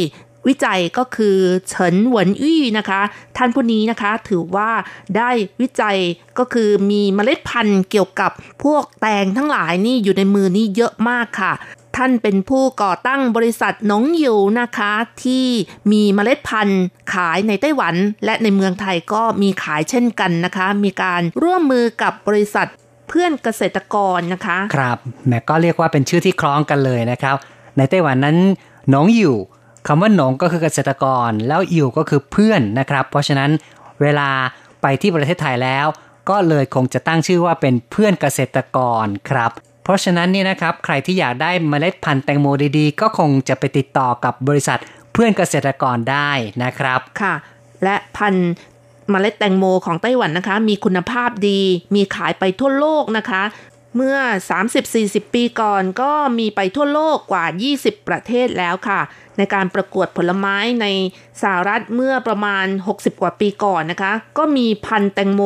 [0.49, 1.36] วิจัยก็คือ
[1.68, 3.01] เฉินหวนอี้นะคะ
[3.36, 4.70] ท่านผู้นี้นะคะถือว่า
[5.16, 5.30] ได้
[5.61, 5.99] วิจัย
[6.38, 8.30] ก็คือมีเมล็ดพันธุ์เกี่ยวกับ
[8.64, 11.53] พวกแตงทั้งหลายนี่อยู่ในมือนี่เยอะมากค่ะ
[11.97, 14.92] ท่านเป็นผู้ก่อตั้งบริษัทหนงหยูนะคะ
[15.24, 15.47] ที่
[15.92, 16.82] มีเมล็ดพันธุ์
[17.14, 17.94] ขายในไต้หวัน
[18.24, 22.66] และในเมืองไทยก็มีขายเช่นกันนะคะ มีการร่วมมือกับบริษัท
[23.09, 27.36] เพื่อนเกษตรกรนะคะ ครับแหมก็เรียกว่าเป็นชื่อที่คล้องกันเลยนะครับ
[27.76, 28.36] ในไต้หวันนั้น
[28.90, 29.36] หนองอยู่
[29.87, 33.51] คำว่าหนงก็คือเกษตรกร แล้วอยู่ก็คือเพื่อนนะครับ เพราะฉะนั้น
[34.03, 34.28] เวลา
[34.82, 35.87] ไปที่ประเทศไทยแล้ว
[36.30, 39.51] ก็เลยคงจะตั้งชื่อว่าเป็นเพื่อนเกษตรกรครับ
[39.84, 42.47] เพราะฉะนั้นนี่นะครับใครที่อยากได้เมล็ดพันธุ์แตงโม
[42.78, 44.78] ดีๆ ก็คงจะไปติดต่อกับบริษัท
[45.12, 46.30] เพื่อนเกษตรกรได้
[46.64, 47.34] นะครับค่ะ
[47.84, 48.51] และพันธุ์
[49.11, 51.61] เมล็ดแตงโมของไต้หวันนะคะ มีคุณภาพดี
[51.95, 53.43] มีขายไปทั่วโลกนะคะ
[53.97, 54.16] เมื่อ
[54.76, 57.44] 30-40 ปีก่อนก็มีไปทั่วโลกกว่า
[57.76, 59.01] 20 ประเทศแล้วค่ะ
[59.38, 60.86] ในการประกวดผลไม้ใน
[61.42, 65.42] สหรัฐเมื่อประมาณ 60 กว่าปีก่อนนะคะ ก็มีพันธุ์แตงโม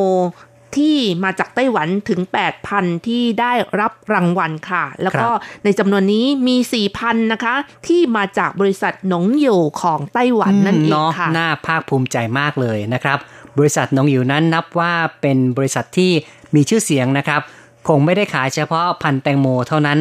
[0.76, 2.20] ที่มาจากไต้หวันถึง
[2.64, 5.28] 8,000 ที่ได้รับรางวัลค่ะ แล้วก็
[5.64, 6.56] ในจำนวนนี้มี
[6.94, 7.54] 4,000 นะคะ
[7.86, 13.18] ที่มาจากบริษัทหนงโยู่ของไต้หวันนั่นเองเนาะค่ะน่าภาคภูมิใจมากเลยนะครับ
[13.58, 16.12] บริษัทนงอยู่นั้นนับว่าเป็นบริษัทที่
[16.54, 17.40] มีชื่อเสียงนะครับ
[17.88, 20.00] คงไม่ได้ขายเฉพาะพันธุ์แตงโมเท่านั้น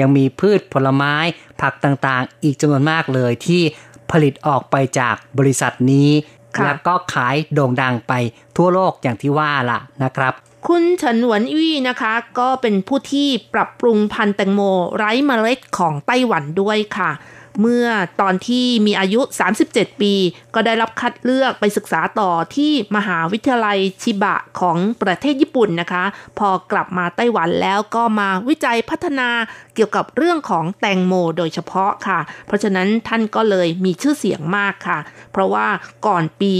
[0.00, 1.14] ยังมีพืชผลไม้
[1.60, 3.62] ผักต่างๆ อีกจำนวนมากเลยที่
[4.10, 6.10] ผลิตออกไปจากบริษัทนี้
[6.56, 8.12] ค่ะแล้วก็ขายโด่งดังไป
[8.56, 10.32] ทั่วโลกอย่างที่ว่าล่ะนะครับ
[10.68, 14.60] คุณเฉินหวนอี้นะคะ ก็เป็นผู้ที่ปรับปรุงพันธุ์แตงโม
[14.96, 17.10] ไร้เมล็ดของไต้หวันด้วยค่ะ
[17.60, 17.86] เมื่อ
[18.20, 19.20] ตอนที่มีอายุ
[19.60, 20.14] 37 ปี
[20.54, 26.04] ก็ได้รับคัดเลือกไปศึกษาต่อที่มหาวิทยาลัยชิบะของประเทศญี่ปุ่นนะคะ
[26.38, 29.28] พอกลับมาไต้หวันแล้วก็มาวิจัยพัฒนา
[29.74, 34.98] เกี่ยวกับเรื่องของแตงโมโดยเฉพาะค่ะ เพราะฉะนั้นท่านก็เลยมีชื่อเสียงมากค่ะ
[35.32, 35.66] เพราะว่า
[36.06, 36.52] ก่อนปี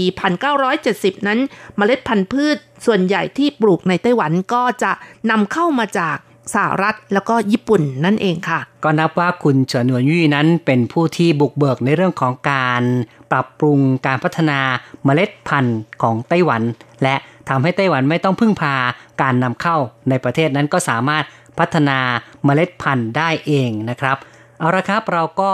[0.59, 1.39] 1970 นั้น
[1.77, 4.91] เมล็ดพันธุ์พืชส่วนใหญ่ที่ปลูกในไต้หวันก็จะ
[5.31, 6.17] นำเข้ามาจาก
[6.53, 12.83] สหรัฐแล้วก็ญี่ปุ่นนั่นเองค่ะ ก็นับว่าคุณเฉินหนวนยี่นั้นเป็นผู้ที่บุกเบิกในเรื่องของการ
[13.31, 14.59] ปรับปรุงการพัฒนา
[15.05, 16.61] เมล็ดพันธุ์ของไต้หวัน
[17.03, 17.15] และ
[17.49, 18.75] ทำให้ไต้หวันไม่ต้องพึ่งพา
[19.21, 19.77] การนำเข้า
[20.09, 21.23] ในประเทศนั้นก็สามารถ
[21.59, 21.99] พัฒนา
[22.45, 24.17] เมล็ดพันธุ์ได้เองนะครับ
[24.59, 25.51] เอาละครับเราก็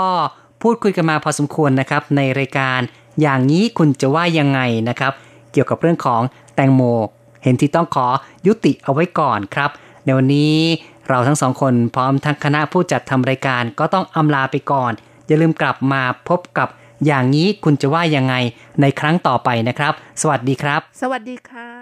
[0.61, 2.79] พูดคุยกันมาพอสมควรนะครับ ในรายการ
[3.21, 4.59] อย่างนี้คุณจะว่ายังไง
[4.89, 5.13] นะครับ
[5.51, 6.21] เกี่ยวกับเรื่องของ
[6.55, 6.81] แตงโม
[7.43, 8.07] เห็นที่ต้องขอ
[8.47, 9.69] ยุติเอาไว้ก่อนครับ
[10.07, 10.55] ในวันนี้
[11.09, 14.91] เราทั้งสองคนพร้อมทั้งคณะผู้จัดทำรายการก็ต้องอำลาไปก่อน
[15.27, 16.67] อย่าลืมกลับมาพบกับ
[17.05, 18.35] อย่างนี้คุณจะว่ายังไง
[18.81, 21.76] ในครั้งต่อไปนะครับ สวัสดีครับ สวัสดีค่ะ